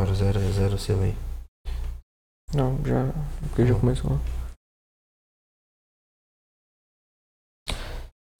[0.00, 1.14] Bora, 0 a 0 seu aí.
[2.54, 3.06] Não, já.
[3.42, 4.18] Porque já começou.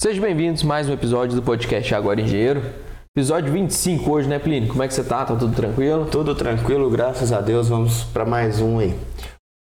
[0.01, 2.63] Sejam bem-vindos a mais um episódio do podcast Agora Engenheiro.
[3.15, 4.71] Episódio 25 hoje, né, Plínio?
[4.71, 5.23] Como é que você tá?
[5.23, 6.07] Tá tudo tranquilo?
[6.07, 7.69] Tudo tranquilo, graças a Deus.
[7.69, 8.99] Vamos para mais um aí.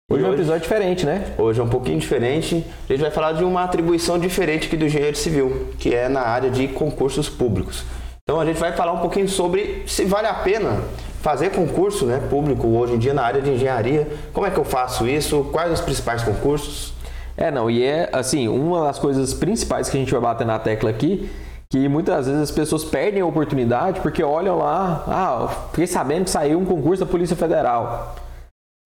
[0.07, 1.33] Hoje é um episódio diferente, né?
[1.35, 2.63] Hoje é um pouquinho diferente.
[2.87, 6.21] A gente vai falar de uma atribuição diferente aqui do engenheiro civil, que é na
[6.21, 7.83] área de concursos públicos.
[8.23, 10.81] Então a gente vai falar um pouquinho sobre se vale a pena
[11.21, 14.07] fazer concurso né, público hoje em dia na área de engenharia.
[14.33, 15.43] Como é que eu faço isso?
[15.51, 16.93] Quais os principais concursos?
[17.37, 20.59] É, não, e é assim, uma das coisas principais que a gente vai bater na
[20.59, 21.29] tecla aqui,
[21.69, 26.29] que muitas vezes as pessoas perdem a oportunidade porque olham lá, ah, fiquei sabendo que
[26.29, 28.15] saiu um concurso da Polícia Federal.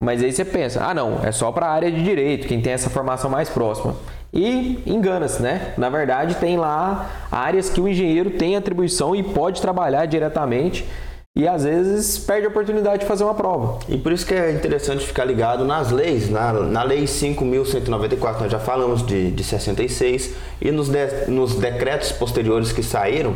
[0.04, 2.74] Mas aí você pensa, ah não, é só para a área de direito, quem tem
[2.74, 3.96] essa formação mais próxima.
[4.34, 5.74] E engana-se, né?
[5.78, 10.86] Na verdade, tem lá áreas que o engenheiro tem atribuição e pode trabalhar diretamente
[11.38, 13.80] e às vezes perde a oportunidade de fazer uma prova.
[13.90, 18.52] E por isso que é interessante ficar ligado nas leis, na, na lei 5.194, nós
[18.52, 23.36] já falamos de, de 66, e nos, de, nos decretos posteriores que saíram,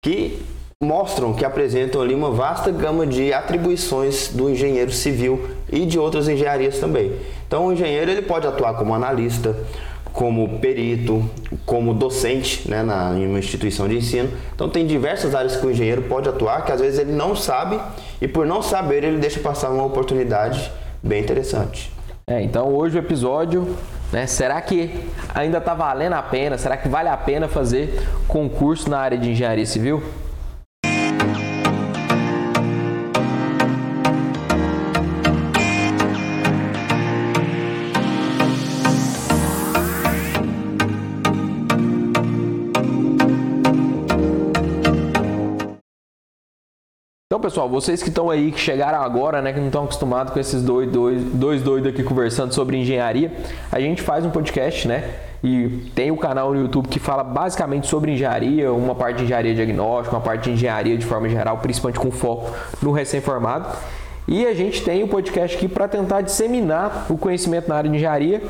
[0.00, 0.40] que
[0.82, 6.28] mostram que apresentam ali uma vasta gama de atribuições do engenheiro civil e de outras
[6.28, 7.12] engenharias também.
[7.46, 9.56] Então o engenheiro ele pode atuar como analista,
[10.12, 11.24] como perito,
[11.64, 14.28] como docente né, na, em uma instituição de ensino.
[14.54, 17.78] Então tem diversas áreas que o engenheiro pode atuar que às vezes ele não sabe
[18.20, 20.70] e por não saber ele deixa passar uma oportunidade
[21.02, 21.92] bem interessante.
[22.26, 23.76] É, então hoje o episódio,
[24.12, 24.90] né, será que
[25.34, 26.58] ainda está valendo a pena?
[26.58, 30.02] Será que vale a pena fazer concurso na área de engenharia civil?
[47.32, 50.40] Então, pessoal, vocês que estão aí, que chegaram agora, né, que não estão acostumados com
[50.40, 53.32] esses dois, dois, dois doidos aqui conversando sobre engenharia,
[53.70, 55.14] a gente faz um podcast, né?
[55.40, 59.22] E tem o um canal no YouTube que fala basicamente sobre engenharia, uma parte de
[59.26, 62.50] engenharia diagnóstica, uma parte de engenharia de forma geral, principalmente com foco
[62.82, 63.78] no recém-formado.
[64.26, 67.88] E a gente tem o um podcast aqui para tentar disseminar o conhecimento na área
[67.88, 68.42] de engenharia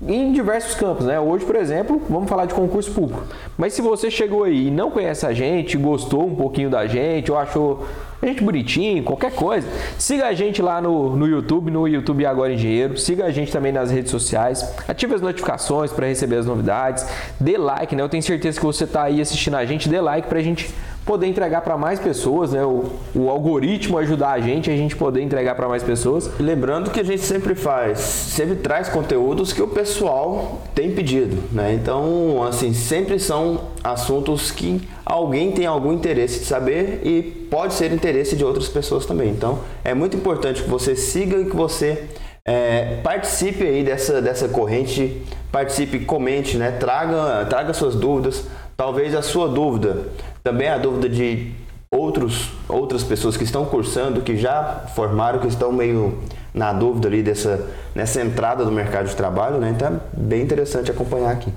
[0.00, 1.18] em diversos campos, né?
[1.18, 3.24] Hoje, por exemplo, vamos falar de concurso público.
[3.56, 7.32] Mas se você chegou aí e não conhece a gente, gostou um pouquinho da gente,
[7.32, 7.84] ou achou
[8.22, 9.66] a gente bonitinho, qualquer coisa,
[9.96, 13.72] siga a gente lá no, no YouTube, no YouTube Agora Engenheiro, siga a gente também
[13.72, 17.06] nas redes sociais, ative as notificações para receber as novidades,
[17.40, 18.02] dê like, né?
[18.02, 20.72] Eu tenho certeza que você está aí assistindo a gente, dê like para a gente
[21.08, 22.62] poder entregar para mais pessoas, né?
[22.62, 26.30] O, o, algoritmo ajudar a gente, a gente poder entregar para mais pessoas.
[26.38, 31.72] Lembrando que a gente sempre faz, sempre traz conteúdos que o pessoal tem pedido, né?
[31.72, 37.90] Então, assim, sempre são assuntos que alguém tem algum interesse de saber e pode ser
[37.90, 39.30] interesse de outras pessoas também.
[39.30, 42.04] Então, é muito importante que você siga e que você
[42.44, 46.72] é, participe aí dessa, dessa corrente, participe, comente, né?
[46.72, 48.44] Traga, traga suas dúvidas.
[48.76, 50.06] Talvez a sua dúvida
[50.48, 51.52] também a dúvida de
[51.90, 56.18] outros, outras pessoas que estão cursando, que já formaram, que estão meio
[56.54, 59.74] na dúvida ali dessa, nessa entrada do mercado de trabalho, né?
[59.76, 61.52] Então é bem interessante acompanhar aqui.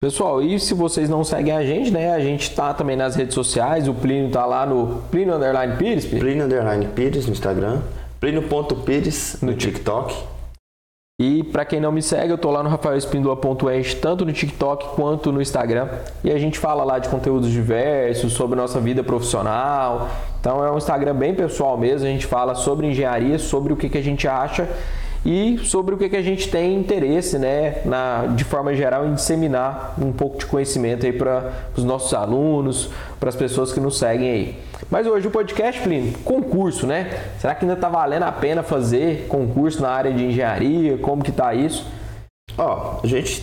[0.00, 2.14] Pessoal, e se vocês não seguem a gente, né?
[2.14, 6.06] A gente está também nas redes sociais, o Plínio está lá no Plínio Underline Pires.
[6.06, 7.80] Plínio Underline Pires no Instagram,
[8.20, 10.14] Plínio.pires no, no TikTok.
[11.22, 15.30] E para quem não me segue, eu tô lá no rafaelespindola.eng, tanto no TikTok quanto
[15.30, 15.86] no Instagram.
[16.24, 20.10] E a gente fala lá de conteúdos diversos, sobre nossa vida profissional.
[20.40, 23.88] Então é um Instagram bem pessoal mesmo, a gente fala sobre engenharia, sobre o que,
[23.88, 24.68] que a gente acha
[25.24, 29.14] e sobre o que, que a gente tem interesse, né, na, de forma geral, em
[29.14, 32.90] disseminar um pouco de conhecimento aí para os nossos alunos,
[33.20, 34.58] para as pessoas que nos seguem aí.
[34.92, 37.18] Mas hoje o podcast, Plínio, concurso, né?
[37.38, 40.98] Será que ainda está valendo a pena fazer concurso na área de engenharia?
[40.98, 41.86] Como que está isso?
[42.58, 43.42] Ó, oh, gente,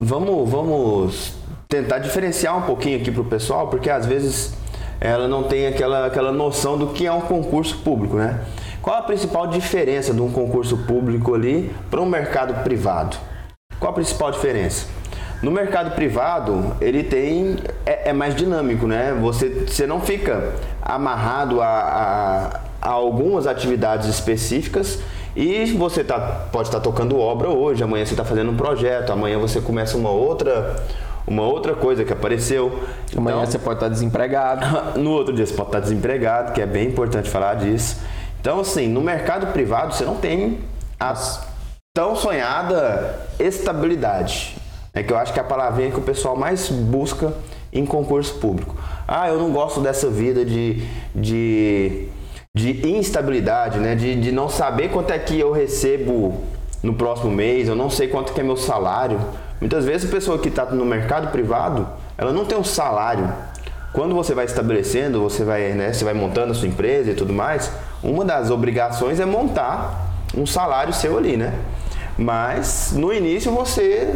[0.00, 1.34] vamos, vamos
[1.68, 4.54] tentar diferenciar um pouquinho aqui para o pessoal, porque às vezes
[5.00, 8.44] ela não tem aquela, aquela noção do que é um concurso público, né?
[8.80, 13.16] Qual a principal diferença de um concurso público ali para um mercado privado?
[13.80, 14.86] Qual a principal diferença?
[15.42, 19.12] No mercado privado, ele tem é, é mais dinâmico, né?
[19.20, 24.98] Você, você não fica amarrado a, a, a algumas atividades específicas
[25.34, 26.18] e você tá,
[26.52, 29.96] pode estar tá tocando obra hoje, amanhã você está fazendo um projeto, amanhã você começa
[29.96, 30.76] uma outra
[31.26, 32.84] uma outra coisa que apareceu.
[33.16, 34.66] Amanhã então, você pode estar tá desempregado.
[35.00, 37.96] No outro dia você pode estar tá desempregado, que é bem importante falar disso.
[38.40, 40.60] Então, assim, no mercado privado você não tem
[41.00, 41.14] a
[41.94, 44.56] tão sonhada estabilidade.
[44.92, 47.32] É que eu acho que é a palavrinha que o pessoal mais busca
[47.72, 48.76] em concurso público.
[49.06, 50.82] Ah, eu não gosto dessa vida de,
[51.14, 52.08] de,
[52.54, 53.94] de instabilidade, né?
[53.94, 56.42] De, de não saber quanto é que eu recebo
[56.82, 59.18] no próximo mês, eu não sei quanto que é meu salário.
[59.60, 63.30] Muitas vezes a pessoa que está no mercado privado, ela não tem um salário.
[63.92, 67.32] Quando você vai estabelecendo, você vai, né, você vai montando a sua empresa e tudo
[67.32, 67.70] mais,
[68.02, 71.54] uma das obrigações é montar um salário seu ali, né?
[72.18, 74.14] Mas no início você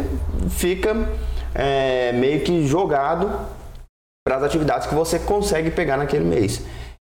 [0.49, 1.09] fica
[1.55, 3.29] é, meio que jogado
[4.29, 6.61] para as atividades que você consegue pegar naquele mês.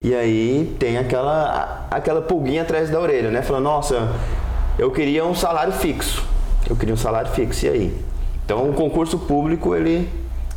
[0.02, 3.42] E aí tem aquela, aquela pulguinha atrás da orelha, né?
[3.42, 4.16] Falando, nossa,
[4.78, 6.26] eu queria um salário fixo.
[6.70, 7.98] Eu queria um salário fixo, e aí?
[8.46, 10.08] Então o concurso público, ele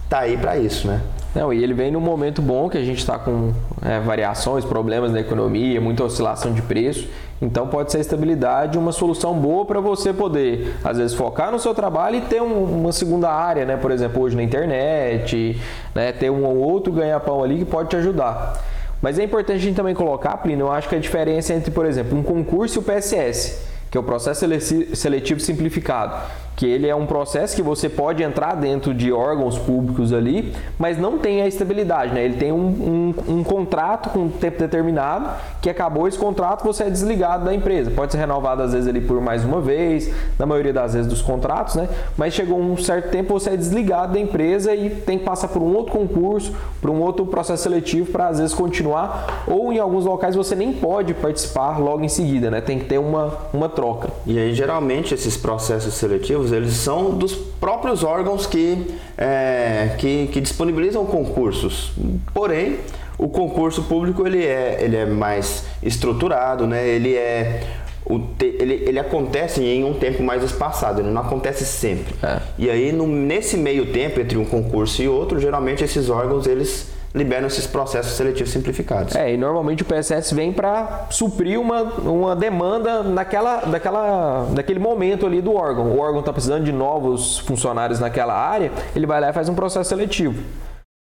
[0.08, 1.00] tá aí para isso, né?
[1.34, 3.52] Não, e ele vem num momento bom que a gente está com
[3.84, 7.08] é, variações, problemas na economia, muita oscilação de preço.
[7.42, 11.58] Então pode ser a estabilidade uma solução boa para você poder, às vezes, focar no
[11.58, 13.76] seu trabalho e ter um, uma segunda área, né?
[13.76, 15.60] Por exemplo, hoje na internet,
[15.92, 16.12] né?
[16.12, 18.62] ter um ou outro ganha-pão ali que pode te ajudar.
[19.02, 21.84] Mas é importante a gente também colocar, Plínio, eu acho que a diferença entre, por
[21.84, 24.46] exemplo, um concurso e o PSS, que é o processo
[24.94, 26.14] seletivo simplificado
[26.56, 30.98] que ele é um processo que você pode entrar dentro de órgãos públicos ali, mas
[30.98, 32.24] não tem a estabilidade, né?
[32.24, 36.84] Ele tem um, um, um, contrato com um tempo determinado, que acabou esse contrato, você
[36.84, 37.90] é desligado da empresa.
[37.90, 41.22] Pode ser renovado às vezes ali por mais uma vez, na maioria das vezes dos
[41.22, 41.88] contratos, né?
[42.16, 45.62] Mas chegou um certo tempo, você é desligado da empresa e tem que passar por
[45.62, 50.04] um outro concurso, por um outro processo seletivo para às vezes continuar, ou em alguns
[50.04, 52.60] locais você nem pode participar logo em seguida, né?
[52.60, 54.10] Tem que ter uma, uma troca.
[54.26, 58.86] E aí geralmente esses processos seletivos eles são dos próprios órgãos que,
[59.16, 61.92] é, que, que, disponibilizam concursos.
[62.34, 62.78] Porém,
[63.18, 66.88] o concurso público ele é, ele é mais estruturado, né?
[66.88, 67.62] ele, é,
[68.04, 72.14] o te, ele, ele acontece em um tempo mais espaçado, ele não acontece sempre.
[72.22, 72.40] É.
[72.58, 76.91] E aí, no, nesse meio tempo, entre um concurso e outro, geralmente esses órgãos eles
[77.14, 79.14] liberam esses processos seletivos simplificados.
[79.14, 85.26] É, e normalmente o PSS vem para suprir uma, uma demanda naquela, daquela, daquele momento
[85.26, 85.92] ali do órgão.
[85.92, 89.54] O órgão está precisando de novos funcionários naquela área, ele vai lá e faz um
[89.54, 90.42] processo seletivo.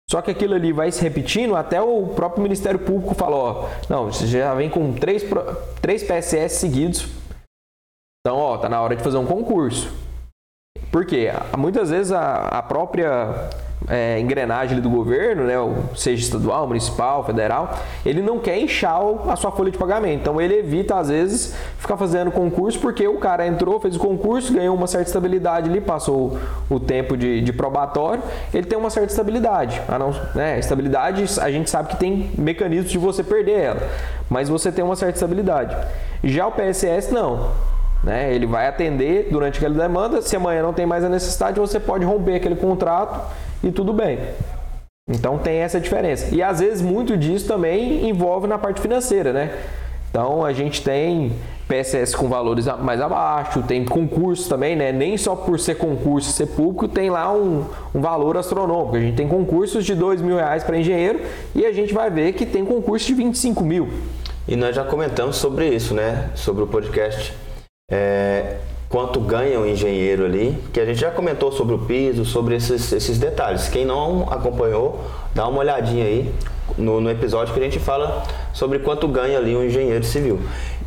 [0.09, 4.27] Só que aquilo ali vai se repetindo até o próprio Ministério Público falou, não, você
[4.27, 5.23] já vem com três,
[5.81, 7.07] três PSS seguidos,
[8.21, 9.91] então, ó, tá na hora de fazer um concurso.
[10.91, 11.29] Por quê?
[11.57, 13.49] Muitas vezes a, a própria
[13.87, 15.55] é, engrenagem do governo, né,
[15.95, 20.21] seja estadual, municipal, federal, ele não quer inchar a sua folha de pagamento.
[20.21, 24.53] Então ele evita, às vezes, ficar fazendo concurso porque o cara entrou, fez o concurso,
[24.53, 26.37] ganhou uma certa estabilidade ali, passou
[26.69, 28.21] o, tempo de, de, probatório,
[28.53, 29.81] ele tem uma certa estabilidade.
[29.87, 33.89] A não, né, estabilidade, a gente sabe que tem mecanismos de você perder ela,
[34.29, 35.75] mas você tem uma certa estabilidade.
[36.23, 37.51] Já o PSS, não.
[38.03, 38.33] Né?
[38.33, 40.21] Ele vai atender durante aquela demanda.
[40.21, 43.31] Se amanhã não tem mais a necessidade, você pode romper aquele contrato
[43.63, 44.19] e tudo bem.
[45.09, 46.33] Então tem essa diferença.
[46.33, 49.51] E às vezes muito disso também envolve na parte financeira, né?
[50.09, 51.31] Então a gente tem
[51.67, 54.91] PSS com valores mais abaixo, tem concurso também, né?
[54.91, 57.65] Nem só por ser concurso ser público, tem lá um,
[57.95, 58.97] um valor astronômico.
[58.97, 61.21] A gente tem concursos de dois mil reais para engenheiro
[61.55, 63.89] e a gente vai ver que tem concurso de 25 mil.
[64.47, 66.29] E nós já comentamos sobre isso, né?
[66.35, 67.33] Sobre o podcast.
[67.91, 68.55] É,
[68.89, 72.91] quanto ganha o engenheiro ali, que a gente já comentou sobre o piso, sobre esses,
[72.91, 73.67] esses detalhes.
[73.69, 74.99] Quem não acompanhou,
[75.33, 76.33] dá uma olhadinha aí
[76.77, 80.39] no, no episódio que a gente fala sobre quanto ganha ali um engenheiro civil.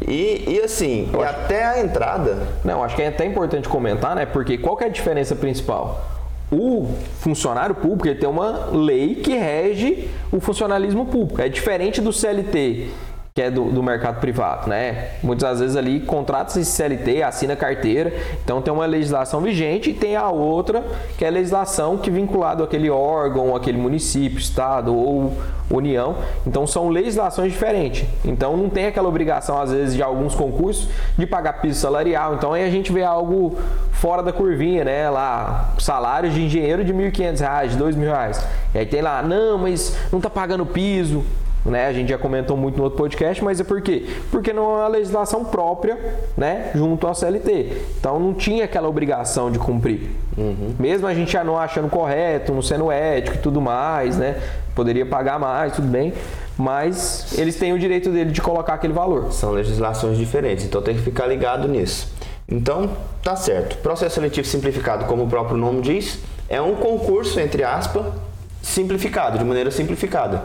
[0.07, 2.47] E, e assim, e até a entrada.
[2.65, 4.27] Não, acho que é até importante comentar, né?
[4.27, 6.11] Porque qual que é a diferença principal?
[6.53, 6.89] o
[7.21, 11.41] funcionário público ele tem uma lei que rege o funcionalismo público.
[11.41, 12.91] É diferente do CLT,
[13.37, 15.09] que é do, do, mercado privado, né?
[15.21, 18.13] Muitas vezes ali contrata esse CLT, assina carteira,
[18.45, 20.85] então tem uma legislação vigente e tem a outra
[21.19, 25.37] que é a legislação que é vinculado àquele órgão, aquele município, estado ou
[25.69, 26.15] união.
[26.47, 28.09] Então são legislações diferentes.
[28.25, 30.89] Então não tem aquela obrigação às vezes de alguns concursos
[31.19, 32.35] de pagar piso salarial.
[32.35, 33.59] Então aí a gente vê algo
[33.91, 35.11] fora da curvinha, né?
[35.11, 38.45] Lá salários de engenheiro de R$ 1.500, de R$ 2.000.
[38.77, 41.25] E aí tem lá, não, mas não tá pagando piso
[41.65, 41.87] né?
[41.87, 44.07] A gente já comentou muito no outro podcast, mas é por quê?
[44.31, 45.99] Porque não é uma legislação própria,
[46.37, 46.71] né?
[46.75, 47.83] Junto ao CLT.
[47.99, 50.11] Então não tinha aquela obrigação de cumprir.
[50.37, 50.75] Uhum.
[50.79, 54.37] Mesmo a gente já não achando correto, não sendo ético e tudo mais, né?
[54.75, 56.13] Poderia pagar mais, tudo bem.
[56.57, 59.33] Mas eles têm o direito dele de colocar aquele valor.
[59.33, 62.13] São legislações diferentes, então tem que ficar ligado nisso.
[62.49, 62.91] Então,
[63.23, 63.79] tá certo.
[63.79, 66.19] Processo seletivo simplificado, como o próprio nome diz,
[66.49, 68.07] é um concurso, entre aspas,
[68.63, 70.43] simplificado, de maneira simplificada.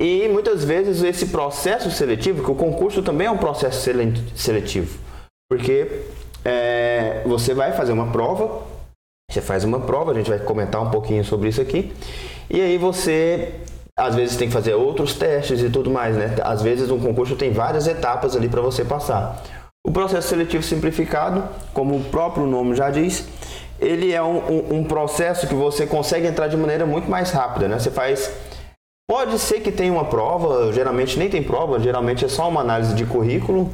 [0.00, 3.90] E muitas vezes esse processo seletivo, que o concurso também é um processo
[4.34, 4.98] seletivo,
[5.50, 6.02] porque
[6.44, 8.62] é, você vai fazer uma prova,
[9.30, 11.92] você faz uma prova, a gente vai comentar um pouquinho sobre isso aqui,
[12.48, 13.54] e aí você
[13.98, 16.36] às vezes tem que fazer outros testes e tudo mais, né?
[16.44, 19.42] Às vezes um concurso tem várias etapas ali para você passar.
[19.84, 21.42] O processo seletivo simplificado,
[21.74, 23.26] como o próprio nome já diz,
[23.80, 27.66] ele é um, um, um, processo que você consegue entrar de maneira muito mais rápida,
[27.66, 27.78] né?
[27.78, 28.30] Você faz.
[29.10, 32.94] Pode ser que tenha uma prova, geralmente nem tem prova, geralmente é só uma análise
[32.94, 33.70] de currículo,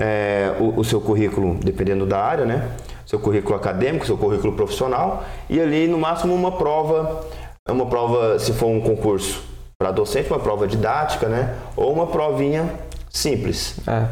[0.00, 2.70] é, o, o, seu currículo, dependendo da área, né?
[3.04, 7.22] Seu currículo acadêmico, seu currículo profissional, e ali no máximo uma prova,
[7.68, 9.42] uma prova, se for um concurso
[9.78, 11.54] para docente, uma prova didática, né?
[11.76, 12.72] Ou uma provinha
[13.10, 13.78] simples.
[13.86, 14.06] É.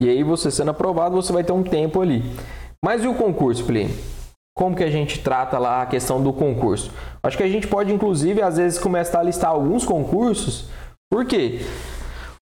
[0.00, 2.24] E aí você sendo aprovado, você vai ter um tempo ali.
[2.84, 3.94] Mas e o concurso, Plínio?
[4.56, 6.90] Como que a gente trata lá a questão do concurso.
[7.22, 10.70] Acho que a gente pode, inclusive, às vezes começar a listar alguns concursos.
[11.10, 11.60] Por quê?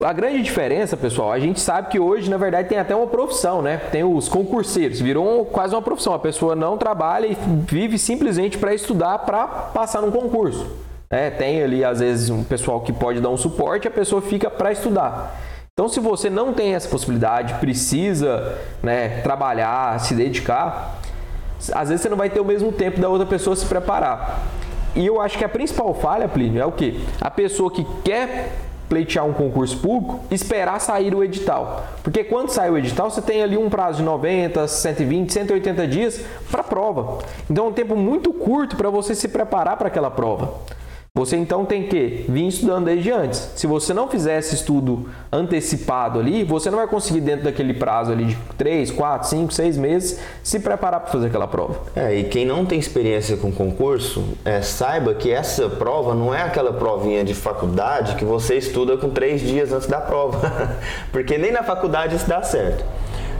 [0.02, 3.60] A grande diferença, pessoal, a gente sabe que hoje, na verdade, tem até uma profissão,
[3.60, 3.76] né?
[3.92, 6.14] Tem os concurseiros, virou quase uma profissão.
[6.14, 7.36] A pessoa não trabalha e
[7.66, 10.66] vive simplesmente para estudar para passar num concurso.
[11.10, 14.48] É, tem ali, às vezes, um pessoal que pode dar um suporte, a pessoa fica
[14.48, 15.38] para estudar.
[15.74, 20.98] Então, se você não tem essa possibilidade, precisa né, trabalhar, se dedicar,
[21.72, 24.42] às vezes você não vai ter o mesmo tempo da outra pessoa se preparar.
[24.94, 27.04] E eu acho que a principal falha, Plínio, é o que?
[27.20, 28.52] A pessoa que quer
[28.88, 31.84] pleitear um concurso público, esperar sair o edital.
[32.02, 36.24] Porque quando sai o edital, você tem ali um prazo de 90, 120, 180 dias
[36.50, 37.18] para a prova.
[37.50, 40.54] Então é um tempo muito curto para você se preparar para aquela prova.
[41.14, 43.52] Você então tem que vir estudando desde antes.
[43.56, 48.12] Se você não fizer esse estudo antecipado ali, você não vai conseguir dentro daquele prazo
[48.12, 51.80] ali de 3, 4, 5, 6 meses se preparar para fazer aquela prova.
[51.96, 56.42] É, e quem não tem experiência com concurso, é, saiba que essa prova não é
[56.42, 60.40] aquela provinha de faculdade que você estuda com três dias antes da prova.
[61.10, 62.84] Porque nem na faculdade isso dá certo.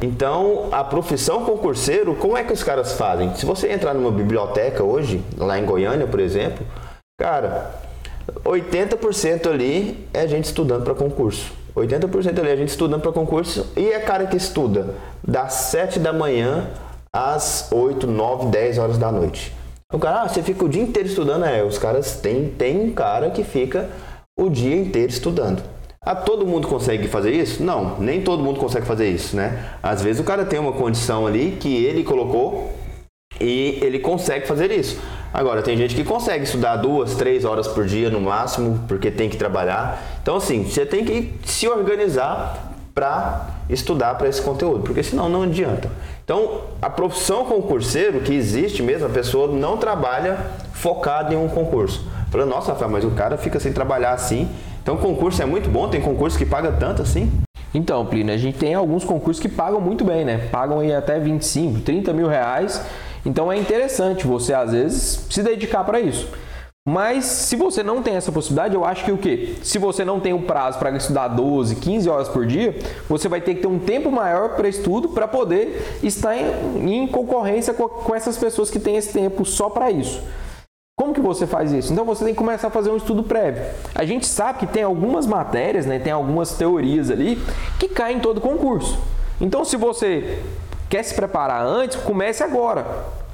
[0.01, 3.35] Então, a profissão concurseiro, como é que os caras fazem?
[3.35, 6.65] Se você entrar numa biblioteca hoje, lá em Goiânia, por exemplo,
[7.21, 7.75] Cara,
[8.45, 11.53] 80% ali é gente estudando para concurso.
[11.75, 14.95] 80% ali é gente estudando para concurso e é cara que estuda
[15.27, 16.69] das 7 da manhã
[17.13, 19.53] às 8, 9, 10 horas da noite.
[19.93, 21.45] O cara, ah, você fica o dia inteiro estudando?
[21.45, 23.91] É, os caras tem, tem um cara que fica
[24.39, 25.61] o dia inteiro estudando.
[26.01, 27.65] Ah, todo mundo consegue fazer isso?
[27.65, 29.71] Não, nem todo mundo consegue fazer isso, né?
[29.83, 32.73] Às vezes o cara tem uma condição ali que ele colocou
[33.41, 35.01] e ele consegue fazer isso.
[35.33, 39.29] Agora, tem gente que consegue estudar duas, três horas por dia no máximo, porque tem
[39.29, 40.03] que trabalhar.
[40.23, 45.43] Então, assim, você tem que se organizar para estudar para esse conteúdo, porque senão não
[45.43, 45.91] adianta.
[46.25, 50.39] Então, a profissão concurseiro que existe mesmo, a pessoa não trabalha
[50.73, 52.05] focada em um concurso.
[52.31, 54.49] Falando, nossa, Rafael, mas o cara fica sem trabalhar assim.
[54.83, 57.31] Então, concurso é muito bom, tem concurso que paga tanto assim.
[57.75, 60.49] Então, Plínio, a gente tem alguns concursos que pagam muito bem, né?
[60.51, 62.83] Pagam aí até 25, 30 mil reais
[63.29, 66.27] então é interessante você às vezes se dedicar para isso.
[66.89, 69.57] Mas se você não tem essa possibilidade, eu acho que o quê?
[69.63, 72.75] Se você não tem o prazo para estudar 12, 15 horas por dia,
[73.07, 77.07] você vai ter que ter um tempo maior para estudo para poder estar em, em
[77.07, 80.23] concorrência com, com, essas pessoas que têm esse tempo só para isso.
[80.97, 81.93] Como que você faz isso?
[81.93, 83.63] Então você tem que começar a fazer um estudo prévio.
[83.95, 87.39] A gente sabe que tem algumas matérias, né, tem algumas teorias ali
[87.79, 88.99] que caem em todo concurso.
[89.39, 90.41] Então se você
[90.89, 91.99] Quer se preparar antes?
[91.99, 92.87] Comece agora.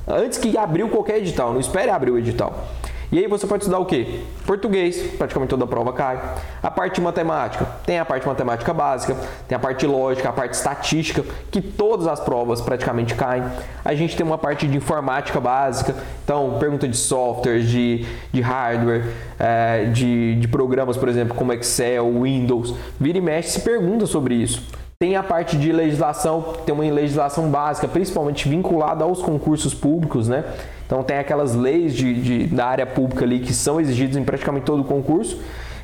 [0.07, 2.67] Antes que abriu qualquer edital, não espere abrir o edital.
[3.15, 4.23] E aí você pode estudar o quê?
[4.45, 6.21] Português, praticamente toda a prova cai.
[6.61, 11.25] A parte matemática, tem a parte matemática básica, tem a parte lógica, a parte estatística,
[11.49, 13.45] que todas as provas praticamente caem.
[13.85, 15.95] A gente tem uma parte de informática básica,
[16.25, 19.05] então pergunta de software, de, de hardware,
[19.39, 22.75] é, de, de programas, por exemplo, como Excel, Windows.
[22.99, 24.84] Vira e mexe se pergunta sobre isso.
[25.05, 30.43] Tem a parte de legislação, tem uma legislação básica, principalmente vinculada aos concursos públicos, né?
[30.87, 34.65] Então tem aquelas leis de, de, da área pública ali que são exigidas em praticamente
[34.65, 35.39] todo o concurso.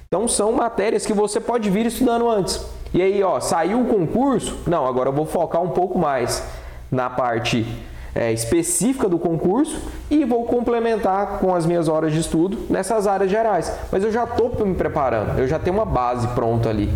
[0.07, 2.65] Então são matérias que você pode vir estudando antes.
[2.95, 4.57] E aí, ó, saiu o concurso?
[4.67, 6.43] Não, agora eu vou focar um pouco mais
[6.91, 7.67] na parte
[8.15, 13.31] é, específica do concurso e vou complementar com as minhas horas de estudo nessas áreas
[13.31, 13.71] gerais.
[13.93, 16.91] Mas eu já estou me preparando, eu já tenho uma base pronta ali.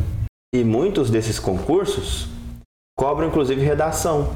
[0.54, 2.28] E muitos desses concursos
[2.96, 4.28] cobram inclusive redação.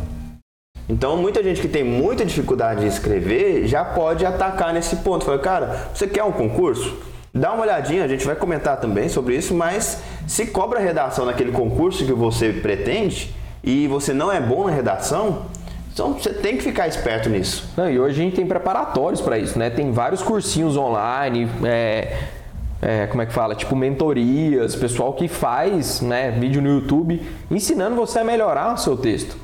[0.88, 5.24] Então, muita gente que tem muita dificuldade de escrever já pode atacar nesse ponto.
[5.24, 6.98] Fala, cara, você quer um concurso?
[7.32, 11.52] Dá uma olhadinha, a gente vai comentar também sobre isso, mas se cobra redação naquele
[11.52, 13.32] concurso que você pretende
[13.62, 15.46] e você não é bom na redação,
[15.92, 17.68] então você tem que ficar esperto nisso.
[17.76, 19.70] Não, e hoje a gente tem preparatórios para isso, né?
[19.70, 22.16] Tem vários cursinhos online, é,
[22.80, 23.54] é, como é que fala?
[23.54, 27.20] Tipo mentorias, pessoal que faz né, vídeo no YouTube
[27.50, 29.36] ensinando você a melhorar o seu texto.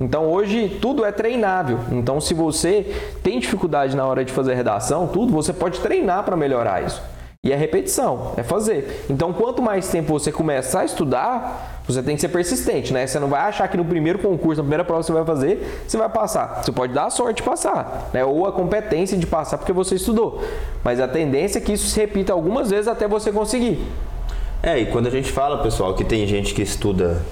[0.00, 1.78] Então hoje tudo é treinável.
[1.92, 6.36] Então se você tem dificuldade na hora de fazer redação, tudo você pode treinar para
[6.36, 7.00] melhorar isso.
[7.44, 9.04] E é repetição, é fazer.
[9.10, 13.04] Então, quanto mais tempo você começar a estudar, você tem que ser persistente, né?
[13.04, 15.82] Você não vai achar que no primeiro concurso, na primeira prova que você vai fazer,
[15.84, 16.62] você vai passar.
[16.62, 18.24] Você pode dar a sorte de passar, né?
[18.24, 20.40] Ou a competência de passar porque você estudou.
[20.84, 23.84] Mas a tendência é que isso se repita algumas vezes até você conseguir.
[24.62, 27.22] É, e quando a gente fala, pessoal, que tem gente que estuda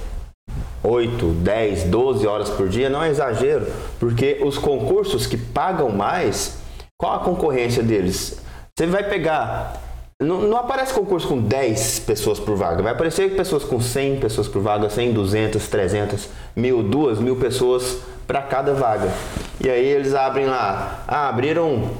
[0.83, 3.65] 8, 10, 12 horas por dia, não é exagero,
[4.01, 6.59] porque os concursos que pagam mais,
[6.99, 8.43] qual a concorrência deles?
[8.77, 9.90] Você vai pegar
[10.21, 12.83] não, não, aparece concurso com 10 pessoas por vaga.
[12.83, 17.99] Vai aparecer pessoas com 100 pessoas por vaga, 100, 200, 300, mil, duas mil pessoas
[18.27, 19.11] para cada vaga.
[19.59, 21.91] E aí eles abrem lá, ah, abriram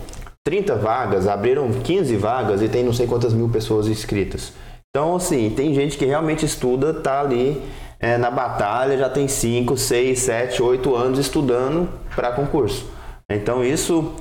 [0.45, 4.53] 30 vagas, abriram 15 vagas e tem não sei quantas mil pessoas inscritas.
[4.91, 7.63] Então, assim, tem gente que realmente estuda, tá ali
[7.99, 12.91] é, na batalha, já tem 5, 6, 7, 8 anos estudando para concurso.
[13.31, 14.13] Então, isso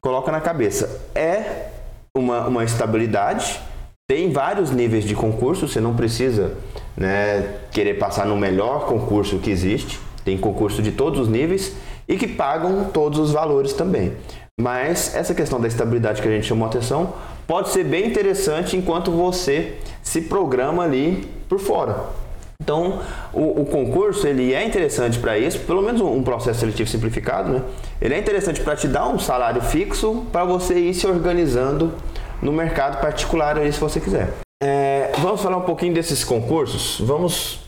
[0.00, 1.00] coloca na cabeça.
[1.14, 1.75] É
[2.18, 3.60] uma, uma estabilidade.
[4.08, 6.56] Tem vários níveis de concurso, você não precisa
[6.96, 9.98] né, querer passar no melhor concurso que existe.
[10.24, 11.74] Tem concurso de todos os níveis
[12.08, 14.12] e que pagam todos os valores também.
[14.60, 17.14] Mas essa questão da estabilidade que a gente chamou atenção
[17.46, 22.25] pode ser bem interessante enquanto você se programa ali por fora.
[22.62, 26.88] Então, o, o, concurso ele é interessante para isso, pelo menos um, um, processo seletivo
[26.88, 27.62] simplificado, né?
[28.00, 31.94] Ele é interessante para te dar um salário fixo para você ir se organizando
[32.42, 34.32] no mercado particular aí, se você quiser.
[34.62, 36.98] É, vamos falar um pouquinho desses concursos.
[37.00, 37.60] Vamos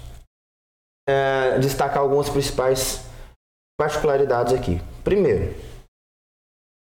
[1.09, 3.05] é, destacar algumas principais
[3.79, 4.81] particularidades aqui.
[5.05, 5.55] Primeiro,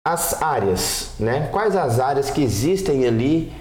[0.07, 1.49] as áreas, né?
[1.51, 3.53] Quais as áreas que existem ali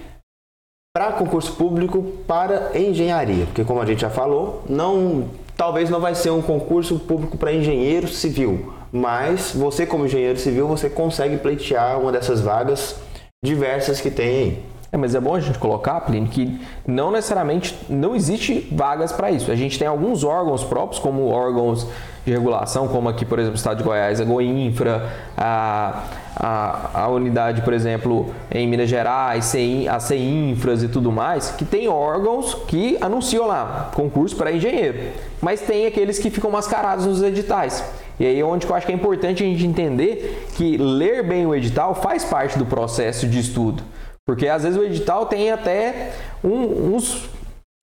[0.96, 6.14] para concurso público para engenharia, porque como a gente já falou, não talvez não vai
[6.14, 12.00] ser um concurso público para engenheiro civil, mas você como engenheiro civil você consegue pleitear
[12.00, 12.98] uma dessas vagas
[13.44, 14.64] diversas que tem aí.
[14.94, 19.32] É, mas é bom a gente colocar, Plínio, que não necessariamente não existe vagas para
[19.32, 19.52] isso.
[19.52, 21.88] A gente tem alguns órgãos próprios, como órgãos
[22.24, 26.04] de regulação, como aqui, por exemplo, o Estado de Goiás, a Goinfra, a,
[26.36, 29.52] a, a unidade, por exemplo, em Minas Gerais,
[29.90, 35.60] a CINFRAS e tudo mais, que tem órgãos que anunciam lá concurso para engenheiro, mas
[35.60, 37.84] tem aqueles que ficam mascarados nos editais.
[38.20, 41.48] E aí é onde eu acho que é importante a gente entender que ler bem
[41.48, 43.82] o edital faz parte do processo de estudo.
[44.26, 47.30] Porque às vezes o edital tem até um, uns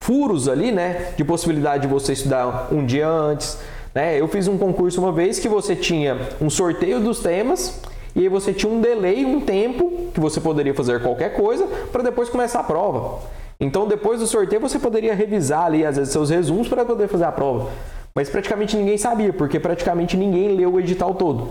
[0.03, 1.13] furos ali, né?
[1.15, 3.59] De possibilidade de você estudar um dia antes.
[3.93, 4.19] Né?
[4.19, 7.79] Eu fiz um concurso uma vez que você tinha um sorteio dos temas
[8.15, 12.01] e aí você tinha um delay, um tempo que você poderia fazer qualquer coisa para
[12.01, 13.19] depois começar a prova.
[13.59, 17.25] Então depois do sorteio você poderia revisar ali às vezes seus resumos para poder fazer
[17.25, 17.69] a prova.
[18.15, 21.49] Mas praticamente ninguém sabia, porque praticamente ninguém leu o edital todo.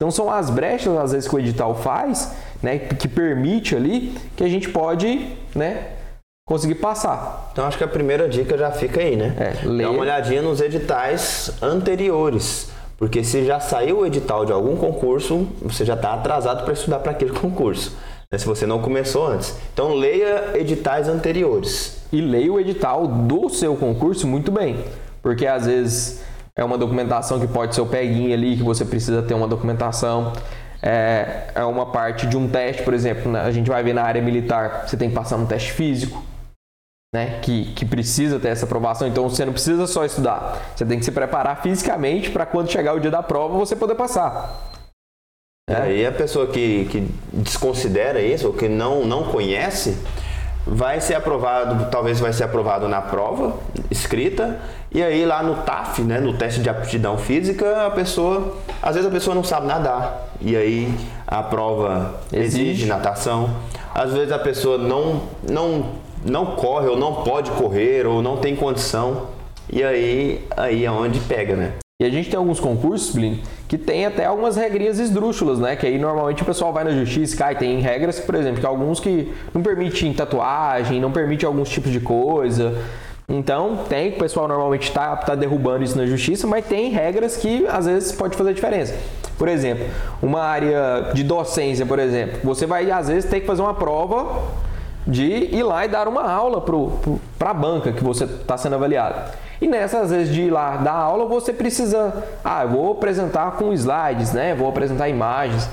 [0.00, 2.32] Então são as brechas às vezes que o edital faz,
[2.62, 5.88] né, que permite ali que a gente pode, né,
[6.46, 7.50] conseguir passar.
[7.50, 9.34] Então acho que a primeira dica já fica aí, né?
[9.36, 9.82] É, ler...
[9.82, 15.48] Dá uma olhadinha nos editais anteriores, porque se já saiu o edital de algum concurso,
[15.60, 17.96] você já está atrasado para estudar para aquele concurso.
[18.30, 19.56] Né, se você não começou antes.
[19.74, 22.06] Então leia editais anteriores.
[22.12, 24.76] E leia o edital do seu concurso muito bem,
[25.20, 26.20] porque às vezes
[26.58, 30.32] é uma documentação que pode ser o peguinho ali, que você precisa ter uma documentação.
[30.82, 33.42] É, é uma parte de um teste, por exemplo, né?
[33.42, 36.20] a gente vai ver na área militar, você tem que passar um teste físico,
[37.14, 37.38] né?
[37.42, 39.06] que, que precisa ter essa aprovação.
[39.06, 42.92] Então você não precisa só estudar, você tem que se preparar fisicamente para quando chegar
[42.92, 44.72] o dia da prova você poder passar.
[45.70, 45.92] É.
[45.92, 49.96] E a pessoa que, que desconsidera isso, ou que não, não conhece,
[50.70, 53.56] vai ser aprovado, talvez vai ser aprovado na prova
[53.90, 54.58] escrita,
[54.92, 59.08] e aí lá no TAF, né, no teste de aptidão física, a pessoa, às vezes
[59.08, 60.94] a pessoa não sabe nadar, e aí
[61.26, 63.50] a prova exige, exige natação.
[63.94, 65.86] Às vezes a pessoa não, não,
[66.24, 69.28] não corre ou não pode correr ou não tem condição,
[69.70, 71.72] e aí, aí é onde pega, né?
[72.00, 75.76] E a gente tem alguns concursos, Blin, que tem até algumas regrinhas esdrúxulas, né?
[75.76, 77.54] Que aí normalmente o pessoal vai na justiça e cai.
[77.54, 82.00] Tem regras, por exemplo, que alguns que não permitem tatuagem, não permitem alguns tipos de
[82.00, 82.74] coisa.
[83.28, 87.66] Então, tem, o pessoal normalmente está tá derrubando isso na justiça, mas tem regras que
[87.66, 88.94] às vezes pode fazer diferença.
[89.36, 89.84] Por exemplo,
[90.22, 94.44] uma área de docência, por exemplo, você vai às vezes ter que fazer uma prova
[95.08, 96.62] de ir lá e dar uma aula
[97.38, 99.32] para a banca que você está sendo avaliado.
[99.60, 103.52] E nessa, às vezes, de ir lá dar aula, você precisa, ah, eu vou apresentar
[103.52, 104.54] com slides, né?
[104.54, 105.68] Vou apresentar imagens.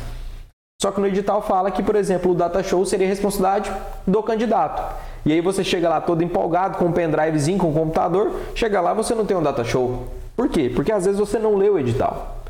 [0.82, 3.72] Só que no edital fala que, por exemplo, o data show seria responsabilidade
[4.08, 4.82] do candidato.
[5.26, 8.94] E aí você chega lá todo empolgado com um pendrivezinho, com um computador, chega lá
[8.94, 10.06] você não tem um data show.
[10.36, 10.72] Por quê?
[10.74, 12.45] Porque às vezes você não leu o edital.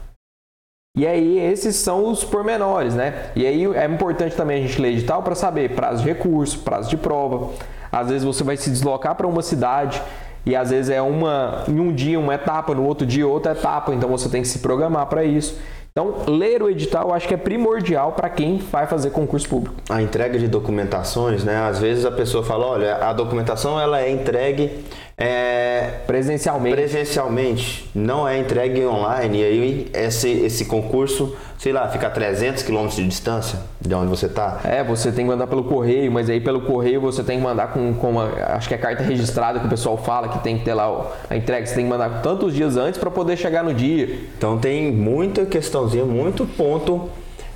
[0.95, 3.31] E aí esses são os pormenores, né?
[3.35, 6.89] E aí é importante também a gente ler edital para saber prazo de recurso, prazo
[6.89, 7.49] de prova.
[7.91, 10.01] Às vezes você vai se deslocar para uma cidade
[10.45, 13.93] e às vezes é uma em um dia uma etapa, no outro dia outra etapa,
[13.93, 15.59] então você tem que se programar para isso.
[15.97, 19.75] Então, ler o edital eu acho que é primordial para quem vai fazer concurso público.
[19.89, 21.57] A entrega de documentações, né?
[21.57, 24.83] Às vezes a pessoa fala, olha, a documentação ela é entregue
[25.17, 26.75] é, presencialmente.
[26.75, 29.39] Presencialmente, não é entregue online.
[29.39, 34.07] E aí esse, esse concurso, sei lá, fica a 300 quilômetros de distância de onde
[34.07, 34.59] você está.
[34.65, 37.71] É, você tem que mandar pelo correio, mas aí pelo correio você tem que mandar
[37.71, 38.25] com, com uma,
[38.55, 41.35] acho que é carta registrada que o pessoal fala que tem que ter lá a
[41.37, 41.65] entrega.
[41.65, 44.19] Você tem que mandar tantos dias antes para poder chegar no dia.
[44.37, 47.09] Então tem muita questãozinha, muito ponto,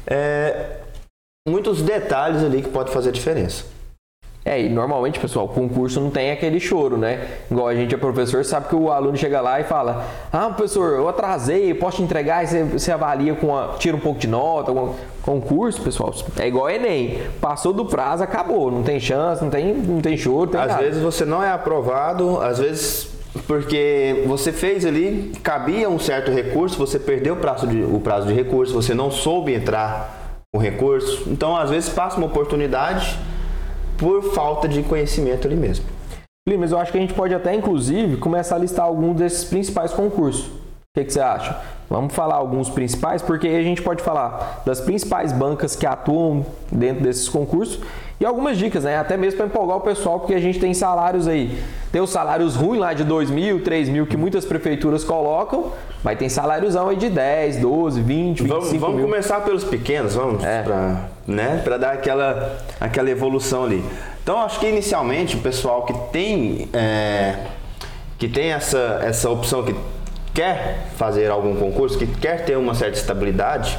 [0.07, 0.77] é,
[1.47, 3.78] muitos detalhes ali que pode fazer diferença.
[4.49, 7.27] É, e normalmente, pessoal, o concurso não tem aquele choro, né?
[7.51, 10.93] Igual a gente é professor, sabe que o aluno chega lá e fala: Ah, professor,
[10.93, 12.43] eu atrasei, posso te entregar?
[12.43, 14.73] E você, você avalia com a, tira um pouco de nota.
[15.21, 17.19] Concurso, pessoal, é igual Enem.
[17.39, 18.71] Passou do prazo, acabou.
[18.71, 20.49] Não tem chance, não tem, não tem choro.
[20.49, 20.81] Tem às nada.
[20.81, 23.07] vezes você não é aprovado, às vezes
[23.45, 28.25] porque você fez ali, cabia um certo recurso, você perdeu o prazo de, o prazo
[28.25, 31.25] de recurso, você não soube entrar com recurso.
[31.27, 33.15] Então, às vezes, passa uma oportunidade
[33.99, 35.85] por falta de conhecimento ali mesmo.
[36.57, 39.91] Mas eu acho que a gente pode até, inclusive, começar a listar alguns desses principais
[39.93, 40.47] concursos.
[40.47, 40.51] O
[40.95, 41.61] que, que você acha?
[41.87, 47.03] Vamos falar alguns principais, porque a gente pode falar das principais bancas que atuam dentro
[47.03, 47.79] desses concursos
[48.19, 48.97] e algumas dicas, né?
[48.97, 51.57] Até mesmo para empolgar o pessoal, porque a gente tem salários aí.
[51.91, 55.71] Tem os salários ruins lá de 2 mil, 3 mil que muitas prefeituras colocam,
[56.03, 59.05] mas tem saláriozão aí de 10, 12, 20, 25 vamos, vamos mil.
[59.05, 60.61] começar pelos pequenos, vamos, É.
[60.63, 63.83] para né, pra dar aquela, aquela evolução ali.
[64.23, 67.35] Então, acho que inicialmente o pessoal que tem, é,
[68.17, 69.75] que tem essa, essa opção, que
[70.33, 73.77] quer fazer algum concurso, que quer ter uma certa estabilidade,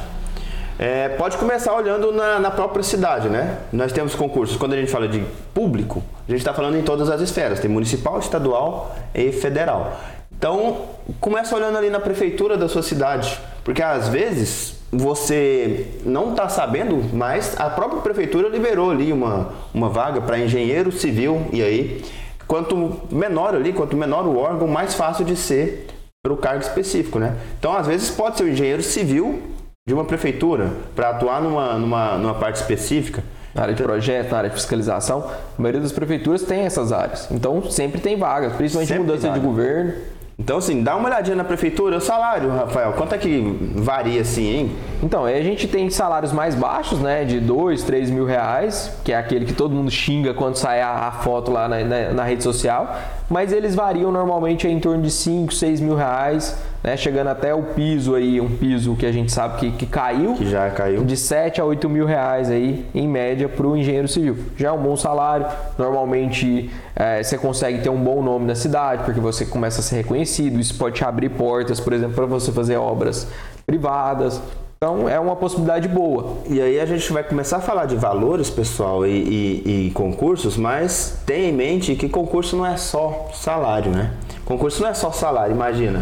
[0.81, 3.59] é, pode começar olhando na, na própria cidade, né?
[3.71, 7.07] Nós temos concursos, quando a gente fala de público, a gente está falando em todas
[7.07, 10.01] as esferas, tem municipal, estadual e federal.
[10.35, 10.85] Então,
[11.19, 16.99] começa olhando ali na prefeitura da sua cidade, porque às vezes você não está sabendo,
[17.13, 22.03] mas a própria prefeitura liberou ali uma, uma vaga para engenheiro civil, e aí,
[22.47, 25.89] quanto menor ali, quanto menor o órgão, mais fácil de ser
[26.23, 27.35] para o cargo específico, né?
[27.59, 29.60] Então, às vezes pode ser o engenheiro civil
[29.91, 33.21] de uma prefeitura para atuar numa, numa, numa parte específica.
[33.53, 35.25] Na área de projeto, na área de fiscalização,
[35.57, 37.27] a maioria das prefeituras tem essas áreas.
[37.29, 39.93] Então sempre tem vagas, principalmente Sempre mudança de governo.
[40.39, 44.47] Então, assim, dá uma olhadinha na prefeitura, o salário, Rafael, quanto é que varia assim,
[44.55, 44.71] hein?
[45.03, 47.25] Então, a gente tem salários mais baixos, né?
[47.25, 50.89] De 2, 3 mil reais, que é aquele que todo mundo xinga quando sai a,
[51.07, 52.95] a foto lá na, na- na rede social.
[53.29, 56.97] Mas eles variam normalmente em torno de 5, 6 mil reais, né?
[56.97, 60.33] Chegando até o piso aí, um piso que a gente sabe que, que caiu.
[60.35, 61.03] Que já caiu.
[61.03, 64.37] De 7 a 8 mil reais aí, em média, para o engenheiro civil.
[64.57, 65.45] Já é um bom salário.
[65.77, 69.97] Normalmente eh, você consegue ter um bom nome na cidade, porque você começa a ser
[69.97, 70.59] reconhecido.
[70.59, 73.27] Isso pode te abrir portas, por exemplo, para você fazer obras
[73.65, 74.41] privadas.
[74.77, 76.37] Então é uma possibilidade boa.
[76.49, 80.57] E aí a gente vai começar a falar de valores, pessoal, e, e- e concursos,
[80.57, 84.09] mas tenha em mente que concurso não é só salário, né?
[84.43, 86.01] Concurso não é só salário, imagina.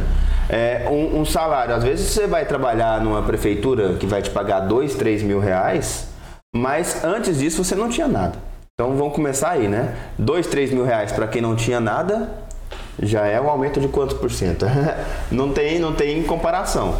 [0.49, 4.61] É, um, um salário, às vezes você vai trabalhar numa prefeitura que vai te pagar
[4.61, 6.07] dois, três mil reais,
[6.55, 8.33] mas antes disso você não tinha nada.
[8.73, 9.95] Então vamos começar aí, né?
[10.17, 12.31] Dois, três mil reais para quem não tinha nada,
[12.99, 14.65] já é um aumento de quantos por cento?
[15.31, 16.95] não tem, não tem comparação.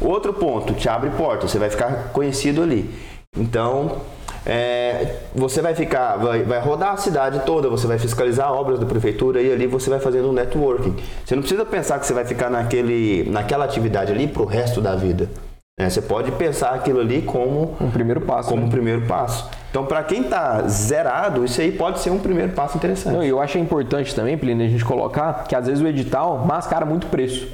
[0.00, 2.90] Outro ponto, te abre porta, você vai ficar conhecido ali.
[3.36, 4.00] Então,
[4.46, 8.86] é, você vai ficar, vai, vai rodar a cidade toda, você vai fiscalizar obras da
[8.86, 10.94] prefeitura e ali você vai fazendo um networking.
[11.24, 14.94] Você não precisa pensar que você vai ficar naquele, naquela atividade ali pro resto da
[14.94, 15.28] vida.
[15.78, 15.88] né?
[15.88, 18.48] Você pode pensar aquilo ali como Um primeiro passo.
[18.48, 18.66] como né?
[18.66, 19.48] um primeiro passo.
[19.70, 23.14] Então, para quem está zerado, isso aí pode ser um primeiro passo interessante.
[23.14, 26.84] Não, eu acho importante também, Plínio, a gente colocar que às vezes o edital mascara
[26.86, 27.48] muito preço.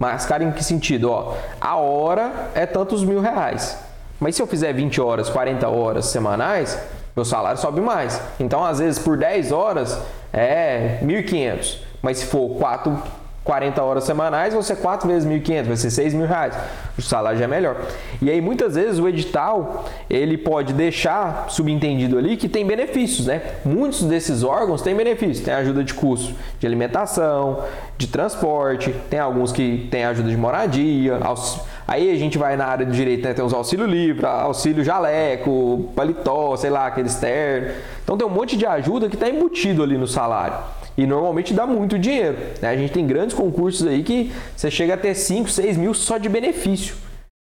[0.00, 1.10] Mascara em que sentido?
[1.10, 3.78] Ó, a hora é tantos mil reais.
[4.20, 6.78] Mas se eu fizer 20 horas, 40 horas semanais,
[7.14, 8.20] meu salário sobe mais.
[8.40, 9.98] Então, às vezes, por 10 horas
[10.32, 11.78] é 1.500.
[12.02, 12.96] Mas se for 4,
[13.44, 16.54] 40 horas semanais, você 4 vezes 1.500, vai ser 6 mil reais.
[16.96, 17.76] O salário já é melhor.
[18.22, 23.42] E aí, muitas vezes, o edital, ele pode deixar subentendido ali que tem benefícios, né?
[23.64, 25.40] Muitos desses órgãos têm benefícios.
[25.44, 27.62] Tem ajuda de custo de alimentação,
[27.98, 32.66] de transporte, tem alguns que têm ajuda de moradia, aux- Aí a gente vai na
[32.66, 33.34] área do direito, né?
[33.34, 37.74] Tem os auxílio livre, auxílio jaleco, paletó, sei lá, aquele externo.
[38.02, 40.56] Então tem um monte de ajuda que está embutido ali no salário.
[40.96, 42.36] E normalmente dá muito dinheiro.
[42.62, 42.70] né?
[42.70, 46.18] A gente tem grandes concursos aí que você chega a ter 5, 6 mil só
[46.18, 46.94] de benefício.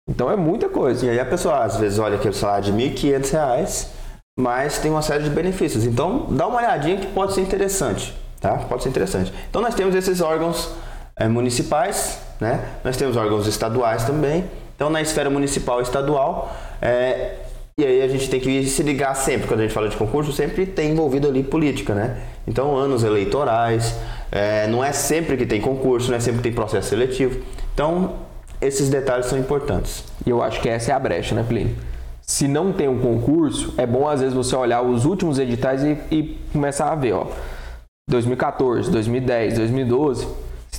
[0.09, 1.05] Então é muita coisa.
[1.05, 3.87] E aí a pessoa às vezes olha aquele salário de R$ 1.500,
[4.39, 5.83] mas tem uma série de benefícios.
[5.85, 8.55] Então dá uma olhadinha que pode ser interessante, tá?
[8.69, 9.33] Pode ser interessante.
[9.49, 10.71] Então nós temos esses órgãos
[11.15, 12.63] é, municipais, né?
[12.83, 14.45] Nós temos órgãos estaduais também.
[14.75, 17.35] Então na esfera municipal e estadual, é,
[17.79, 20.31] e aí a gente tem que se ligar sempre, quando a gente fala de concurso,
[20.31, 22.21] sempre tem envolvido ali política, né?
[22.47, 23.95] Então anos eleitorais,
[24.31, 27.39] é, não é sempre que tem concurso, não é sempre que tem processo seletivo.
[27.73, 28.15] Então
[28.61, 30.03] esses detalhes são importantes.
[30.25, 31.75] E eu acho que essa é a brecha, né, Plínio?
[32.21, 35.97] Se não tem um concurso, é bom às vezes você olhar os últimos editais e,
[36.11, 37.27] e começar a ver, ó.
[38.09, 40.27] 2014, 2010, 2012,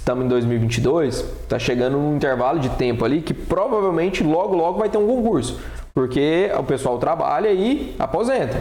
[0.08, 4.88] estamos em 2022, está chegando num intervalo de tempo ali que provavelmente logo logo vai
[4.88, 5.60] ter um concurso,
[5.92, 8.58] porque o pessoal trabalha e aposenta.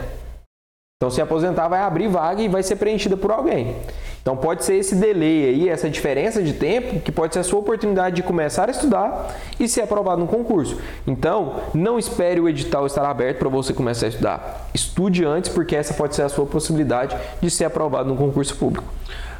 [0.97, 3.77] Então se aposentar vai abrir vaga e vai ser preenchida por alguém.
[4.21, 7.59] Então pode ser esse delay aí, essa diferença de tempo, que pode ser a sua
[7.59, 10.77] oportunidade de começar a estudar e ser aprovado no concurso.
[11.07, 14.69] Então, não espere o edital estar aberto para você começar a estudar.
[14.73, 18.91] Estude antes, porque essa pode ser a sua possibilidade de ser aprovado no concurso público.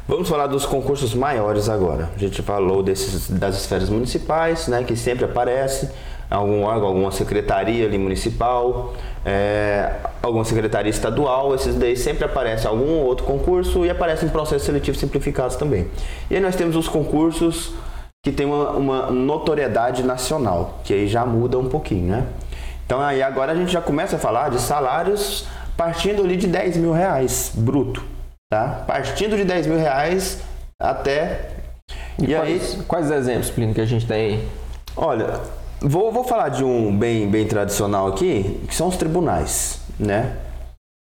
[0.08, 2.08] Vamos falar dos concursos maiores agora.
[2.16, 5.90] A gente falou desses, das esferas municipais, né, que sempre aparece
[6.30, 9.92] algum órgão, alguma secretaria ali municipal, é,
[10.22, 15.56] alguma secretaria estadual, esses daí sempre aparece algum outro concurso e aparecem processos seletivos simplificados
[15.56, 15.86] também.
[16.30, 17.74] E aí nós temos os concursos
[18.24, 22.26] que tem uma, uma notoriedade nacional, que aí já muda um pouquinho, né?
[22.86, 26.78] Então aí agora a gente já começa a falar de salários partindo ali de 10
[26.78, 28.02] mil reais bruto,
[28.50, 28.84] tá?
[28.86, 30.42] Partindo de 10 mil reais
[30.80, 31.50] até...
[32.18, 32.82] E, e quais, aí...
[32.84, 34.48] quais exemplos, Plínio, que a gente tem aí?
[34.96, 35.40] Olha,
[35.80, 40.36] Vou, vou falar de um bem, bem tradicional aqui, que são os tribunais, né?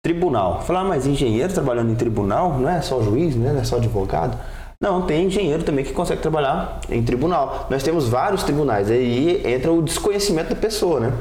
[0.04, 0.62] Tribunal.
[0.62, 3.54] Falar, ah, mas engenheiro trabalhando em tribunal não é só juiz, né?
[3.54, 4.38] não é só advogado.
[4.82, 7.66] Não, tem engenheiro também que consegue trabalhar em tribunal.
[7.70, 11.14] Nós temos vários tribunais, aí entra o desconhecimento da pessoa, né?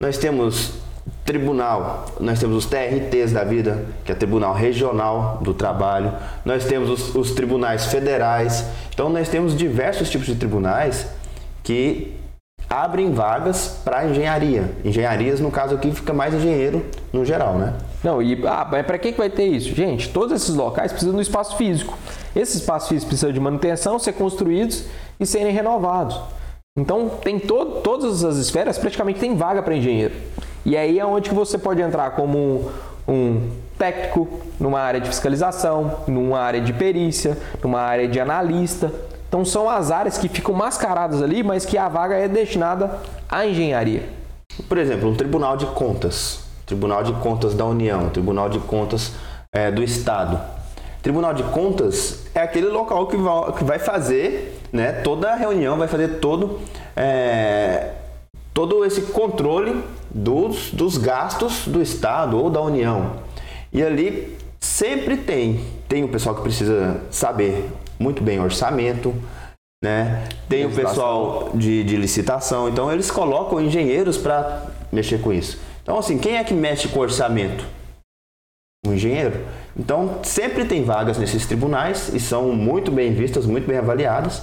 [0.00, 0.74] Nós temos
[1.24, 6.12] tribunal, nós temos os TRTs da vida, que é Tribunal Regional do Trabalho,
[6.44, 11.06] nós temos os, os tribunais federais, então nós temos diversos tipos de tribunais
[11.62, 12.14] que
[12.68, 14.70] abrem vagas para engenharia.
[14.84, 17.74] Engenharias, no caso aqui, fica mais engenheiro no geral, né?
[18.02, 19.74] Não, e ah, para que, que vai ter isso?
[19.74, 21.96] Gente, todos esses locais precisam do espaço físico.
[22.34, 24.84] Esses espaços físicos precisam de manutenção, ser construídos
[25.18, 26.20] e serem renovados.
[26.76, 30.14] Então, tem to todas as esferas, praticamente tem vaga para engenheiro.
[30.64, 32.70] E aí é onde que você pode entrar como
[33.06, 38.92] um técnico numa área de fiscalização, numa área de perícia, numa área de analista.
[39.28, 42.98] Então são as áreas que ficam mascaradas ali, mas que a vaga é destinada
[43.28, 44.08] à engenharia.
[44.68, 49.12] Por exemplo, um tribunal de contas, Tribunal de Contas da União, Tribunal de Contas
[49.52, 50.40] é, do Estado.
[51.02, 55.76] Tribunal de Contas é aquele local que vai, que vai fazer né, toda a reunião,
[55.76, 56.60] vai fazer todo,
[56.96, 57.90] é,
[58.54, 63.16] todo esse controle dos, dos gastos do Estado ou da União.
[63.72, 69.12] E ali sempre tem, tem o pessoal que precisa saber muito bem orçamento,
[69.82, 70.26] né?
[70.48, 75.58] Tem o pessoal de, de licitação, então eles colocam engenheiros para mexer com isso.
[75.82, 77.66] Então, assim, quem é que mexe com orçamento?
[78.86, 79.44] Um engenheiro.
[79.76, 84.42] Então, sempre tem vagas nesses tribunais e são muito bem vistas, muito bem avaliadas,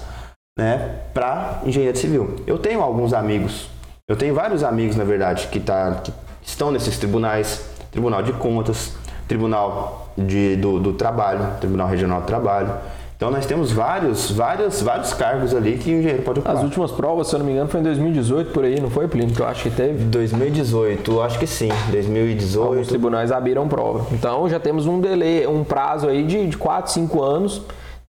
[0.60, 2.36] né, para engenheiro civil.
[2.46, 3.70] Eu tenho alguns amigos,
[4.12, 6.12] eu tenho vários amigos, na verdade, que, tá, que
[6.44, 8.94] estão nesses tribunais, Tribunal de Contas,
[9.26, 12.74] Tribunal de, do, do Trabalho, Tribunal Regional do Trabalho.
[13.16, 16.58] Então nós temos vários, vários, vários cargos ali que o engenheiro pode ocupar.
[16.58, 19.08] As últimas provas, se eu não me engano, foi em 2018 por aí, não foi,
[19.08, 19.34] Plínio?
[19.34, 20.04] Que eu acho que teve.
[20.04, 21.70] 2018, acho que sim.
[21.90, 22.68] 2018.
[22.68, 24.08] Alguns tribunais abriram prova.
[24.12, 27.62] Então já temos um delay, um prazo aí de, de 4, 5 anos.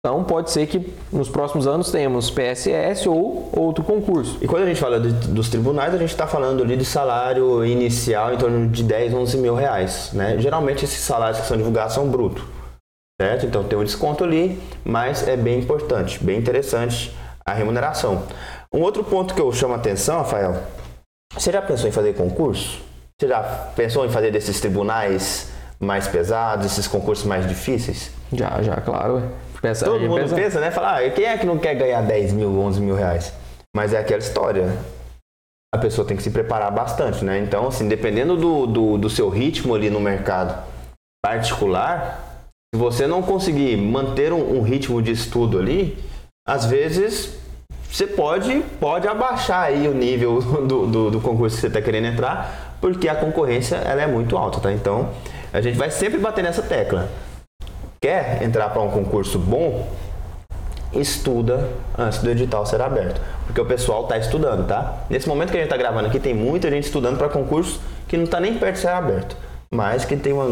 [0.05, 4.39] Então pode ser que nos próximos anos tenhamos PSS ou outro concurso.
[4.41, 7.65] E quando a gente fala de, dos tribunais, a gente está falando ali de salário
[7.65, 10.11] inicial em torno de 10, 11 mil reais.
[10.15, 10.39] Né?
[10.39, 12.43] Geralmente esses salários que são divulgados são brutos
[13.21, 13.45] certo?
[13.45, 18.27] Então tem um desconto ali, mas é bem importante, bem interessante a remuneração.
[18.73, 20.57] Um outro ponto que eu chamo a atenção, Rafael,
[21.35, 22.81] você já pensou em fazer concurso?
[23.21, 23.43] Você já
[23.77, 28.11] pensou em fazer desses tribunais mais pesados, esses concursos mais difíceis?
[28.33, 29.31] Já, já, claro.
[29.61, 30.71] Pensa, Todo mundo pensa, pensa né?
[30.71, 33.33] Fala, ah, quem é que não quer ganhar 10 mil, 11 mil reais?
[33.75, 34.77] Mas é aquela história.
[35.75, 37.39] A pessoa tem que se preparar bastante, né?
[37.39, 40.63] Então, assim, dependendo do, do, do seu ritmo ali no mercado
[41.23, 45.97] particular, se você não conseguir manter um, um ritmo de estudo ali,
[46.49, 47.39] às vezes
[47.91, 52.07] você pode, pode abaixar aí o nível do, do, do concurso que você está querendo
[52.07, 54.73] entrar, porque a concorrência ela é muito alta, tá?
[54.73, 55.11] Então
[55.53, 57.09] a gente vai sempre bater nessa tecla.
[58.03, 59.87] Quer entrar para um concurso bom?
[60.93, 65.05] estuda antes do edital ser aberto, porque o pessoal está estudando, tá?
[65.09, 68.17] Nesse momento que a gente está gravando aqui, tem muita gente estudando para concursos que
[68.17, 69.37] não está nem perto de ser aberto,
[69.71, 70.47] mas que tem uma,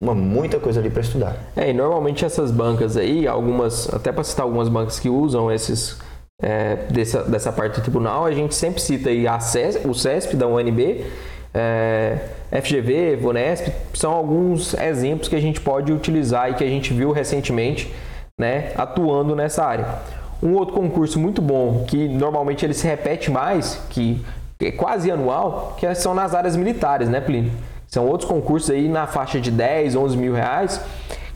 [0.00, 1.36] uma muita coisa ali para estudar.
[1.56, 5.98] É, e normalmente essas bancas aí, algumas, até para citar algumas bancas que usam esses
[6.40, 10.36] é, dessa, dessa parte do tribunal, a gente sempre cita aí a CESP, o CESP
[10.36, 11.04] da UNB,
[11.54, 12.18] é,
[12.50, 17.12] FGV, VUNESP, são alguns exemplos que a gente pode utilizar e que a gente viu
[17.12, 17.92] recentemente
[18.38, 19.86] né, atuando nessa área.
[20.42, 24.24] Um outro concurso muito bom, que normalmente ele se repete mais, que
[24.60, 27.52] é quase anual, que são nas áreas militares, né, Plínio?
[27.86, 30.80] São outros concursos aí na faixa de 10, 11 mil reais,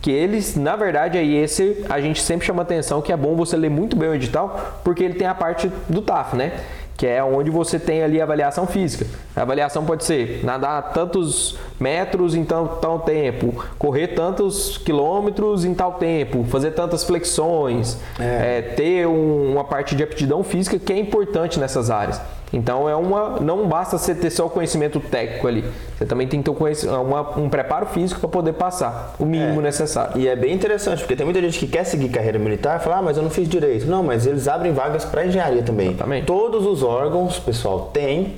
[0.00, 3.56] que eles, na verdade, aí esse a gente sempre chama atenção que é bom você
[3.56, 6.52] ler muito bem o edital, porque ele tem a parte do TAF, né?
[6.96, 9.06] Que é onde você tem ali a avaliação física.
[9.34, 15.74] A avaliação pode ser nadar tantos metros em tal, tal tempo, correr tantos quilômetros em
[15.74, 18.58] tal tempo, fazer tantas flexões, é.
[18.58, 22.20] É, ter um, uma parte de aptidão física que é importante nessas áreas.
[22.52, 25.64] Então é uma, não basta você ter só o conhecimento técnico ali,
[25.96, 29.60] você também tem que ter um, uma, um preparo físico para poder passar, o mínimo
[29.60, 29.64] é.
[29.64, 30.18] necessário.
[30.20, 32.98] E é bem interessante, porque tem muita gente que quer seguir carreira militar e fala,
[32.98, 33.86] ah, mas eu não fiz direito.
[33.86, 35.88] Não, mas eles abrem vagas para engenharia também.
[35.88, 36.26] Exatamente.
[36.26, 38.36] Todos os órgãos, pessoal, tem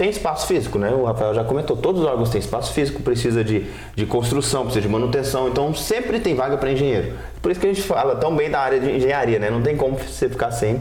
[0.00, 0.92] tem espaço físico, né?
[0.92, 4.82] O Rafael já comentou, todos os órgãos têm espaço físico, precisa de, de construção, precisa
[4.82, 7.18] de manutenção, então sempre tem vaga para engenheiro.
[7.42, 9.50] Por isso que a gente fala tão bem da área de engenharia, né?
[9.50, 10.80] Não tem como você ficar sem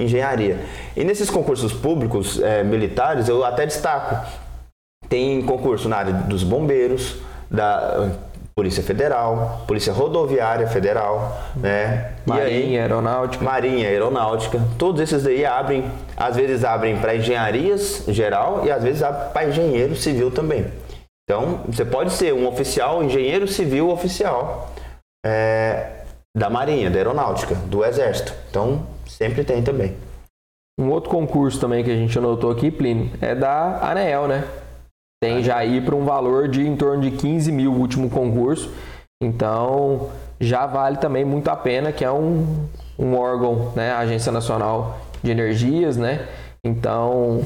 [0.00, 0.58] engenharia.
[0.96, 4.26] E nesses concursos públicos é, militares, eu até destaco,
[5.10, 7.16] tem concurso na área dos bombeiros,
[7.50, 8.12] da
[8.54, 12.12] Polícia Federal, Polícia Rodoviária Federal, né?
[12.24, 13.44] Marinha, aí, Aeronáutica.
[13.44, 14.60] Marinha, Aeronáutica.
[14.78, 19.48] Todos esses daí abrem, às vezes abrem para engenharias geral e às vezes abrem para
[19.48, 20.66] engenheiro civil também.
[21.28, 24.70] Então, você pode ser um oficial, engenheiro civil oficial
[25.26, 26.04] é,
[26.36, 28.34] da Marinha, da Aeronáutica, do Exército.
[28.50, 29.96] Então, Sempre tem também.
[30.78, 34.44] Um outro concurso também que a gente anotou aqui, Plínio, é da ANEEL, né?
[35.24, 38.70] Tem já aí para um valor de em torno de 15 mil o último concurso.
[39.22, 43.90] Então já vale também muito a pena, que é um, um órgão, né?
[43.92, 46.28] A Agência Nacional de Energias, né?
[46.62, 47.40] Então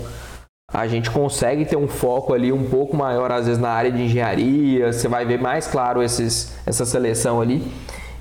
[0.75, 4.03] a gente consegue ter um foco ali um pouco maior, às vezes, na área de
[4.03, 7.63] engenharia, você vai ver mais claro esses, essa seleção ali.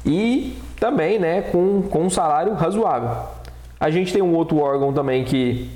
[0.06, 3.26] E também né, com, com um salário razoável.
[3.80, 5.68] A gente tem um outro órgão também que,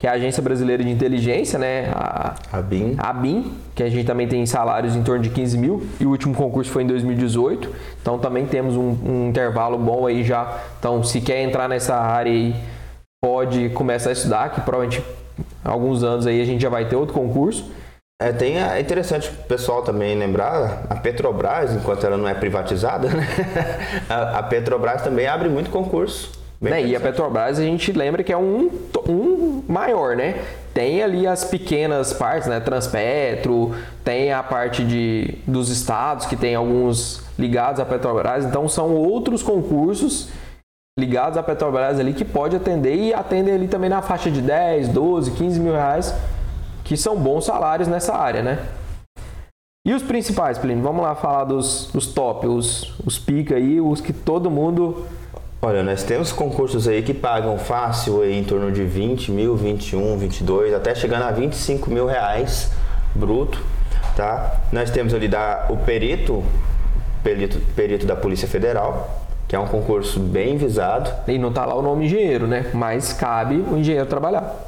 [0.00, 1.90] que é a Agência Brasileira de Inteligência, né?
[1.94, 2.94] A, a BIM.
[2.96, 6.08] A BIM, que a gente também tem salários em torno de 15 mil, e o
[6.08, 7.70] último concurso foi em 2018.
[8.00, 10.58] Então também temos um, um intervalo bom aí já.
[10.78, 12.56] Então, se quer entrar nessa área aí,
[13.22, 15.04] pode começar a estudar, que provavelmente
[15.62, 17.70] alguns anos aí a gente já vai ter outro concurso.
[18.22, 23.08] É, tem, é interessante o pessoal também lembrar, a Petrobras, enquanto ela não é privatizada,
[23.12, 23.26] né?
[24.08, 26.39] a, a Petrobras também abre muito concurso.
[26.60, 26.84] Né?
[26.84, 28.70] E a Petrobras a gente lembra que é um,
[29.08, 30.44] um maior, né?
[30.74, 32.60] Tem ali as pequenas partes, né?
[32.60, 38.94] Transpetro, tem a parte de, dos estados que tem alguns ligados à Petrobras, então são
[38.94, 40.28] outros concursos
[40.98, 44.88] ligados à Petrobras ali que pode atender e atendem ali também na faixa de 10,
[44.88, 46.14] 12, 15 mil reais
[46.84, 48.66] que são bons salários nessa área, né?
[49.86, 50.82] E os principais, Plínio?
[50.82, 55.06] Vamos lá falar dos, dos top, os, os pica aí, os que todo mundo...
[55.62, 60.16] Olha, nós temos concursos aí que pagam fácil aí em torno de 20 mil, 21,
[60.16, 62.72] 22, até chegando a 25 mil reais
[63.14, 63.62] bruto,
[64.16, 64.58] tá?
[64.72, 66.42] Nós temos ali da, o perito,
[67.22, 71.12] perito, perito da Polícia Federal, que é um concurso bem visado.
[71.28, 72.70] E não tá lá o nome engenheiro, né?
[72.72, 74.66] Mas cabe o engenheiro trabalhar.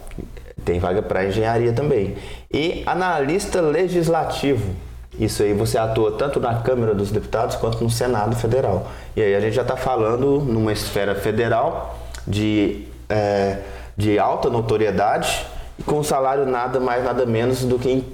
[0.62, 2.16] Tem vaga para engenharia também.
[2.52, 4.91] E analista legislativo.
[5.18, 8.86] Isso aí você atua tanto na Câmara dos Deputados quanto no Senado Federal.
[9.14, 13.58] E aí a gente já está falando numa esfera federal de, é,
[13.96, 15.46] de alta notoriedade
[15.78, 18.04] e com um salário nada mais nada menos do que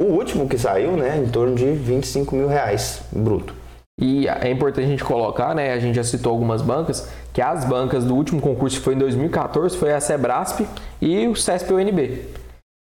[0.00, 3.54] o último que saiu, né, em torno de 25 mil reais bruto.
[3.98, 5.72] E é importante a gente colocar, né?
[5.72, 8.98] A gente já citou algumas bancas, que as bancas do último concurso que foi em
[8.98, 10.66] 2014 foi a Sebrasp
[11.00, 12.35] e o CESP-UNB.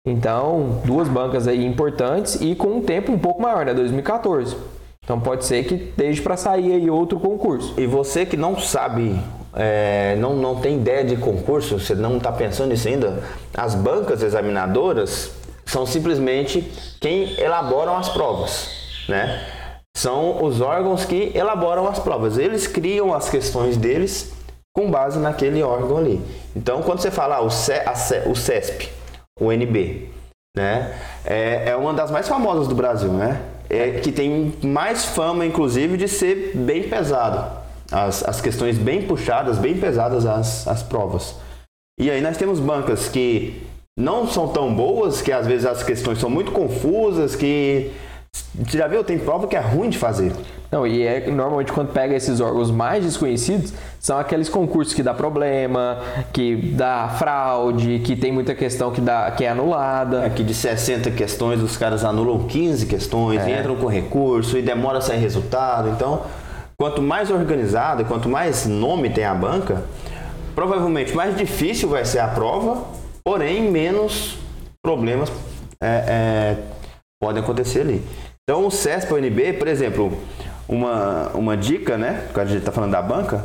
[0.07, 3.73] Então, duas bancas aí importantes e com um tempo um pouco maior, né?
[3.73, 4.57] 2014.
[5.03, 7.75] Então pode ser que esteja para sair aí outro concurso.
[7.79, 9.19] E você que não sabe,
[9.55, 13.23] é, não, não tem ideia de concurso, você não está pensando nisso ainda,
[13.55, 15.31] as bancas examinadoras
[15.67, 16.63] são simplesmente
[17.01, 18.69] quem elaboram as provas,
[19.09, 19.43] né?
[19.97, 22.37] são os órgãos que elaboram as provas.
[22.37, 24.33] Eles criam as questões deles
[24.73, 26.21] com base naquele órgão ali.
[26.55, 27.83] Então, quando você fala ah, o, C,
[28.27, 28.91] o CESP,
[29.41, 30.09] o NB,
[30.57, 33.43] né, é, é, uma das mais famosas do Brasil, né?
[33.69, 37.63] É, que tem mais fama, inclusive, de ser bem pesado.
[37.91, 41.37] as, as questões bem puxadas, bem pesadas as, as provas.
[41.99, 43.63] E aí nós temos bancas que
[43.99, 47.91] não são tão boas, que às vezes as questões são muito confusas, que
[48.69, 50.33] já viu, tem prova que é ruim de fazer.
[50.75, 55.15] Não, e é normalmente quando pega esses órgãos mais desconhecidos, são aqueles concursos que dá
[55.15, 56.01] problema,
[56.33, 60.27] que dá fraude, que tem muita questão que, dá, que é anulada.
[60.27, 63.61] Aqui de 60 questões, os caras anulam 15 questões, é.
[63.61, 65.91] entram com recurso e demora a sair resultado.
[65.91, 66.23] Então,
[66.77, 69.85] quanto mais organizado e quanto mais nome tem a banca,
[70.57, 72.83] provavelmente mais difícil vai ser a prova,
[73.23, 74.39] porém menos
[74.83, 75.31] problemas
[75.81, 76.57] é, é,
[77.21, 78.03] podem acontecer ali.
[78.43, 80.13] Então o CESP ou NB, por exemplo,
[80.69, 82.29] uma, uma dica, né?
[82.33, 83.45] Quando a gente está falando da banca,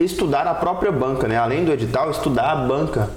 [0.00, 1.36] estudar a própria banca, né?
[1.36, 3.10] Além do edital, estudar a banca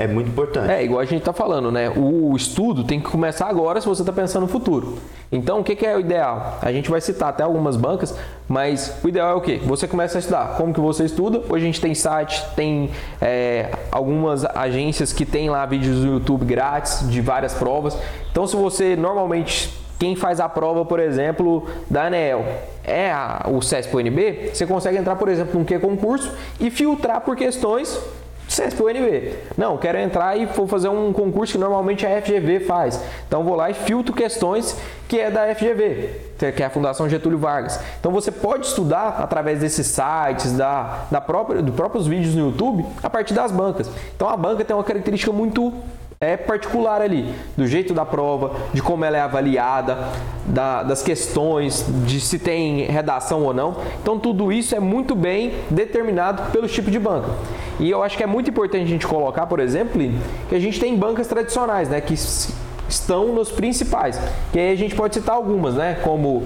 [0.00, 0.70] é muito importante.
[0.70, 1.90] É, igual a gente está falando, né?
[1.90, 4.96] O estudo tem que começar agora se você está pensando no futuro.
[5.30, 6.56] Então, o que, que, é o ideal?
[6.62, 9.60] A gente vai citar até algumas bancas, mas o ideal é o quê?
[9.64, 10.56] Você começa a estudar.
[10.56, 11.42] Como que você estuda?
[11.48, 12.90] Hoje a gente tem site, tem
[13.20, 17.98] é, algumas agências que tem lá vídeos no YouTube grátis de várias provas.
[18.30, 19.68] Então, se você normalmente
[19.98, 22.44] quem faz a prova, por exemplo, da ANEL
[22.84, 27.20] é a, o CESP UNB, você consegue entrar, por exemplo, num que concurso e filtrar
[27.20, 28.00] por questões
[28.48, 29.34] CESP UNB.
[29.56, 33.00] Não, quero entrar e vou fazer um concurso que normalmente a FGV faz.
[33.26, 34.76] Então vou lá e filtro questões
[35.06, 36.10] que é da FGV,
[36.56, 37.78] que é a Fundação Getúlio Vargas.
[38.00, 42.86] Então você pode estudar através desses sites, da, da própria, dos próprios vídeos no YouTube,
[43.02, 43.90] a partir das bancas.
[44.16, 45.74] Então a banca tem uma característica muito
[46.20, 49.96] é particular ali, do jeito da prova, de como ela é avaliada,
[50.46, 53.76] da, das questões, de se tem redação ou não.
[54.02, 57.30] Então tudo isso é muito bem determinado pelo tipo de banca.
[57.78, 60.00] E eu acho que é muito importante a gente colocar, por exemplo,
[60.48, 62.14] que a gente tem bancas tradicionais, né, que
[62.88, 64.20] estão nos principais.
[64.52, 66.42] Que aí a gente pode citar algumas, né, como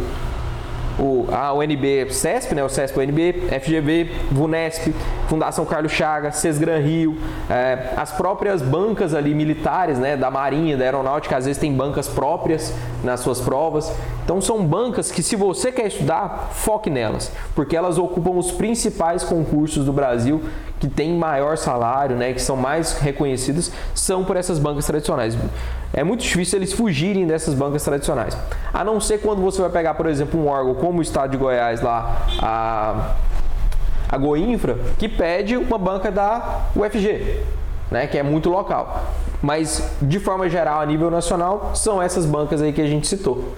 [0.98, 4.94] o, a UNB CESP, né, o CESP UNB, FGV, VUNESP,
[5.28, 7.16] Fundação Carlos Chagas, Sesgran Rio,
[7.48, 12.08] é, as próprias bancas ali militares, né, da Marinha, da Aeronáutica, às vezes tem bancas
[12.08, 13.92] próprias nas suas provas.
[14.24, 19.24] Então são bancas que se você quer estudar, foque nelas, porque elas ocupam os principais
[19.24, 20.42] concursos do Brasil
[20.82, 25.38] que têm maior salário, né, que são mais reconhecidos, são por essas bancas tradicionais.
[25.92, 28.36] É muito difícil eles fugirem dessas bancas tradicionais.
[28.74, 31.36] A não ser quando você vai pegar, por exemplo, um órgão como o Estado de
[31.36, 33.14] Goiás lá, a,
[34.08, 37.44] a Goinfra, que pede uma banca da UFG,
[37.88, 39.04] né, que é muito local.
[39.40, 43.54] Mas, de forma geral, a nível nacional, são essas bancas aí que a gente citou.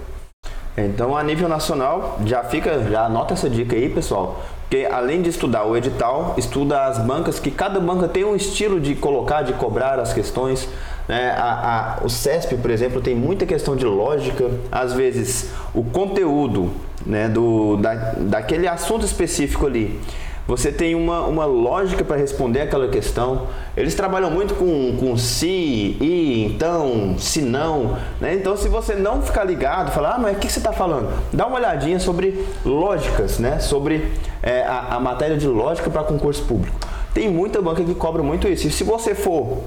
[0.77, 4.43] Então, a nível nacional, já fica, já anota essa dica aí, pessoal.
[4.61, 8.79] Porque além de estudar o edital, estuda as bancas, que cada banca tem um estilo
[8.79, 10.67] de colocar, de cobrar as questões.
[11.07, 11.31] Né?
[11.37, 14.49] A, a, o CESP, por exemplo, tem muita questão de lógica.
[14.71, 16.71] Às vezes, o conteúdo
[17.05, 19.99] né, do, da, daquele assunto específico ali
[20.47, 23.47] você tem uma, uma lógica para responder aquela questão.
[23.75, 27.97] Eles trabalham muito com, com se, e, então, se não.
[28.21, 28.35] Né?
[28.35, 31.11] Então, se você não ficar ligado, falar, ah, mas o que você está falando?
[31.33, 33.59] Dá uma olhadinha sobre lógicas, né?
[33.59, 34.11] sobre
[34.43, 36.77] é, a, a matéria de lógica para concurso público.
[37.13, 38.67] Tem muita banca que cobra muito isso.
[38.67, 39.63] E se você for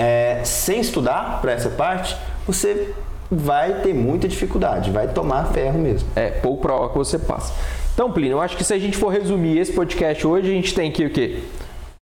[0.00, 2.92] é, sem estudar para essa parte, você
[3.30, 6.08] vai ter muita dificuldade, vai tomar ferro mesmo.
[6.16, 7.52] É, pouco prova que você passa.
[7.94, 10.74] Então, Plínio, eu acho que se a gente for resumir esse podcast hoje, a gente
[10.74, 11.42] tem que o quê?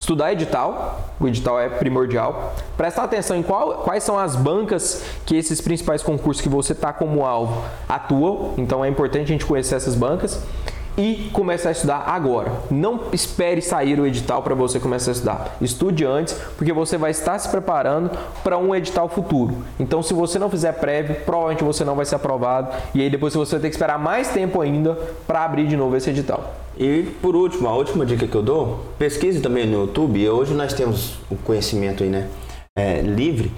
[0.03, 2.55] Estudar edital, o edital é primordial.
[2.77, 6.93] Prestar atenção em qual, quais são as bancas que esses principais concursos que você está
[6.93, 8.55] como alvo atuam.
[8.59, 10.43] Então é importante a gente conhecer essas bancas
[10.97, 12.53] e começar a estudar agora.
[12.71, 15.57] Não espere sair o edital para você começar a estudar.
[15.61, 18.11] Estude antes, porque você vai estar se preparando
[18.43, 19.65] para um edital futuro.
[19.79, 23.35] Então, se você não fizer prévio, provavelmente você não vai ser aprovado e aí depois
[23.35, 24.95] você vai ter que esperar mais tempo ainda
[25.27, 26.55] para abrir de novo esse edital.
[26.77, 30.29] E por último, a última dica que eu dou, pesquise também no YouTube.
[30.29, 32.29] Hoje nós temos o conhecimento aí, né,
[32.77, 33.53] é, livre.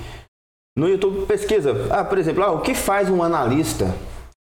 [0.76, 3.94] No YouTube pesquisa, ah, por exemplo, ah, o que faz um analista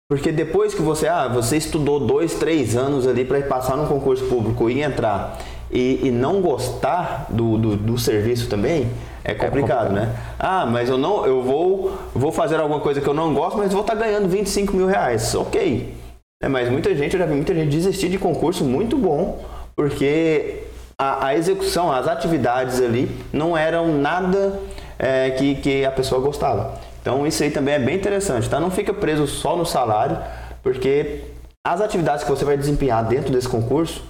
[0.09, 4.25] porque depois que você, ah, você estudou dois, três anos ali para passar no concurso
[4.27, 5.39] público e entrar
[5.71, 8.91] e, e não gostar do, do, do, serviço também,
[9.25, 10.17] é complicado, é complicado, né?
[10.39, 13.73] Ah, mas eu não, eu vou, vou fazer alguma coisa que eu não gosto, mas
[13.73, 15.35] vou estar tá ganhando 25 mil reais.
[15.35, 15.95] Ok.
[16.43, 19.43] É, mas muita gente, eu já vi muita gente desistir de concurso muito bom,
[19.75, 20.65] porque
[20.99, 24.61] a, a execução, as atividades ali não eram nada
[24.99, 26.79] é, que, que a pessoa gostava.
[27.05, 28.59] Então isso aí também é bem interessante, tá?
[28.59, 30.17] Não fica preso só no salário,
[30.63, 31.21] porque
[31.63, 34.03] as atividades que você vai desempenhar dentro desse concurso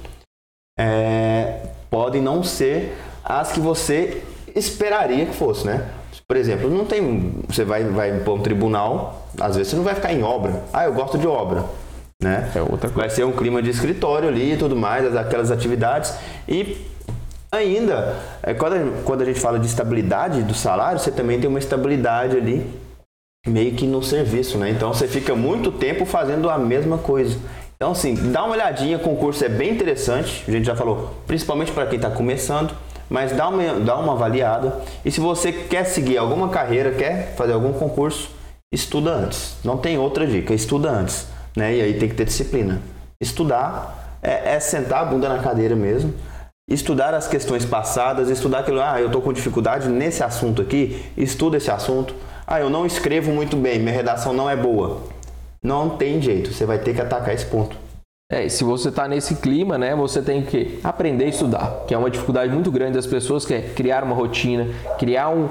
[0.79, 1.59] é,
[1.91, 4.23] podem não ser as que você
[4.55, 5.89] esperaria que fosse, né?
[6.29, 9.97] Por exemplo, não tem, você vai, vai para um tribunal, às vezes você não vai
[9.97, 10.63] ficar em obra.
[10.73, 11.65] Ah, eu gosto de obra.
[12.23, 12.49] né?
[12.55, 12.95] É outra coisa.
[12.95, 16.15] Vai ser um clima de escritório ali e tudo mais, aquelas atividades.
[16.49, 16.79] E
[17.51, 21.51] ainda, é, quando, a, quando a gente fala de estabilidade do salário, você também tem
[21.51, 22.84] uma estabilidade ali
[23.47, 24.71] meio que no serviço, né?
[24.71, 27.39] Então você fica muito tempo fazendo a mesma coisa.
[27.77, 31.73] Então, assim, dá uma olhadinha, o concurso é bem interessante, a gente já falou, principalmente
[31.73, 32.75] para quem está começando,
[33.11, 34.81] mas dá uma, dá uma avaliada.
[35.05, 38.31] E se você quer seguir alguma carreira, quer fazer algum concurso,
[38.73, 39.57] estuda antes.
[39.63, 41.27] Não tem outra dica, estuda antes.
[41.57, 41.77] Né?
[41.77, 42.81] E aí tem que ter disciplina.
[43.21, 46.15] Estudar é, é sentar a bunda na cadeira mesmo,
[46.69, 51.59] estudar as questões passadas, estudar aquilo, ah, eu estou com dificuldade nesse assunto aqui, estuda
[51.59, 52.15] esse assunto.
[52.47, 55.03] Ah, eu não escrevo muito bem, minha redação não é boa.
[55.63, 57.77] Não tem jeito, você vai ter que atacar esse ponto.
[58.31, 61.99] É, se você está nesse clima, né, você tem que aprender a estudar, que é
[61.99, 64.69] uma dificuldade muito grande das pessoas, que é criar uma rotina,
[64.99, 65.49] criar um,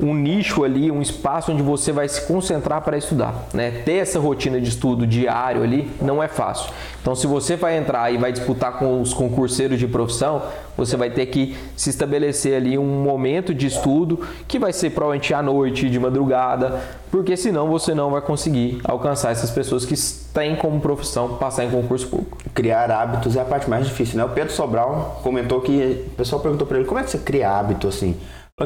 [0.00, 3.46] um nicho ali, um espaço onde você vai se concentrar para estudar.
[3.52, 3.70] Né?
[3.84, 6.72] Ter essa rotina de estudo diário ali não é fácil.
[7.00, 10.42] Então, se você vai entrar e vai disputar com os concurseiros de profissão,
[10.76, 15.32] você vai ter que se estabelecer ali um momento de estudo que vai ser provavelmente
[15.32, 16.80] à noite, de madrugada,
[17.10, 19.94] porque senão você não vai conseguir alcançar essas pessoas que
[20.32, 22.38] têm como profissão passar em concurso público.
[22.54, 24.24] Criar hábitos é a parte mais difícil, né?
[24.24, 27.50] O Pedro Sobral comentou que o pessoal perguntou para ele como é que você cria
[27.50, 28.16] hábito assim.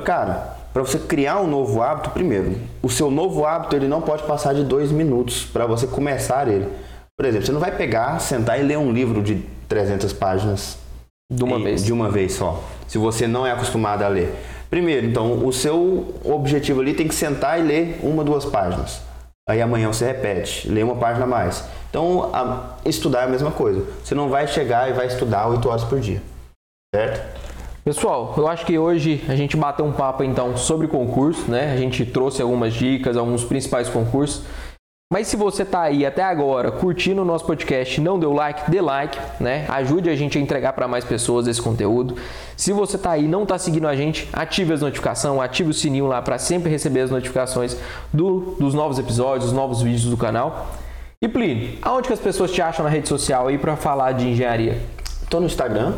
[0.04, 4.22] Cara, para você criar um novo hábito, primeiro, o seu novo hábito ele não pode
[4.22, 6.68] passar de dois minutos para você começar ele.
[7.16, 10.78] Por exemplo, você não vai pegar, sentar e ler um livro de 300 páginas
[11.32, 11.84] de uma e, vez.
[11.84, 12.62] De uma vez só.
[12.86, 14.32] Se você não é acostumado a ler.
[14.70, 19.00] Primeiro, então, o seu objetivo ali tem que sentar e ler uma, duas páginas.
[19.48, 21.64] Aí amanhã você repete, lê uma página a mais.
[21.90, 23.84] Então, a, estudar é a mesma coisa.
[24.04, 26.22] Você não vai chegar e vai estudar 8 horas por dia.
[26.94, 27.47] Certo?
[27.88, 31.72] Pessoal, eu acho que hoje a gente bateu um papo então sobre concurso, né?
[31.72, 34.42] A gente trouxe algumas dicas, alguns principais concursos.
[35.10, 38.82] Mas se você está aí até agora curtindo o nosso podcast, não deu like, dê
[38.82, 39.64] like, né?
[39.70, 42.14] Ajude a gente a entregar para mais pessoas esse conteúdo.
[42.58, 45.72] Se você está aí e não está seguindo a gente, ative as notificações, ative o
[45.72, 47.74] sininho lá para sempre receber as notificações
[48.12, 50.74] do, dos novos episódios, dos novos vídeos do canal.
[51.22, 54.28] E Plínio, aonde que as pessoas te acham na rede social aí para falar de
[54.28, 54.78] engenharia?
[55.22, 55.94] Estou no Instagram,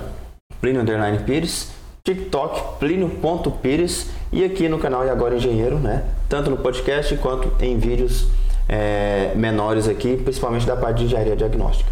[0.61, 1.80] Plínio Underline Pires.
[2.03, 6.05] TikTok, Plínio.pires e aqui no canal E Agora Engenheiro, né?
[6.29, 8.27] Tanto no podcast quanto em vídeos
[8.69, 11.91] é, menores aqui, principalmente da parte de engenharia diagnóstica.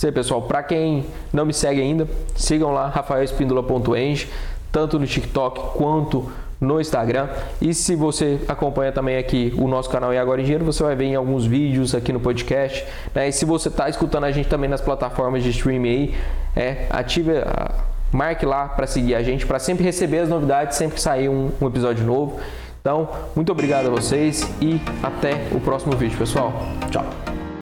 [0.00, 0.42] Aí, pessoal.
[0.42, 2.06] Para quem não me segue ainda,
[2.36, 4.28] sigam lá, rafaelespindola.eng,
[4.70, 6.30] tanto no TikTok quanto
[6.60, 7.28] no Instagram.
[7.60, 11.06] E se você acompanha também aqui o nosso canal E Agora Engenheiro, você vai ver
[11.06, 12.86] em alguns vídeos aqui no podcast.
[13.12, 13.28] Né?
[13.28, 16.14] E se você está escutando a gente também nas plataformas de streaming aí,
[16.54, 20.96] é, ative a marque lá para seguir a gente, para sempre receber as novidades, sempre
[20.96, 22.38] que sair um, um episódio novo.
[22.80, 26.52] Então, muito obrigado a vocês e até o próximo vídeo, pessoal.
[26.90, 27.47] Tchau!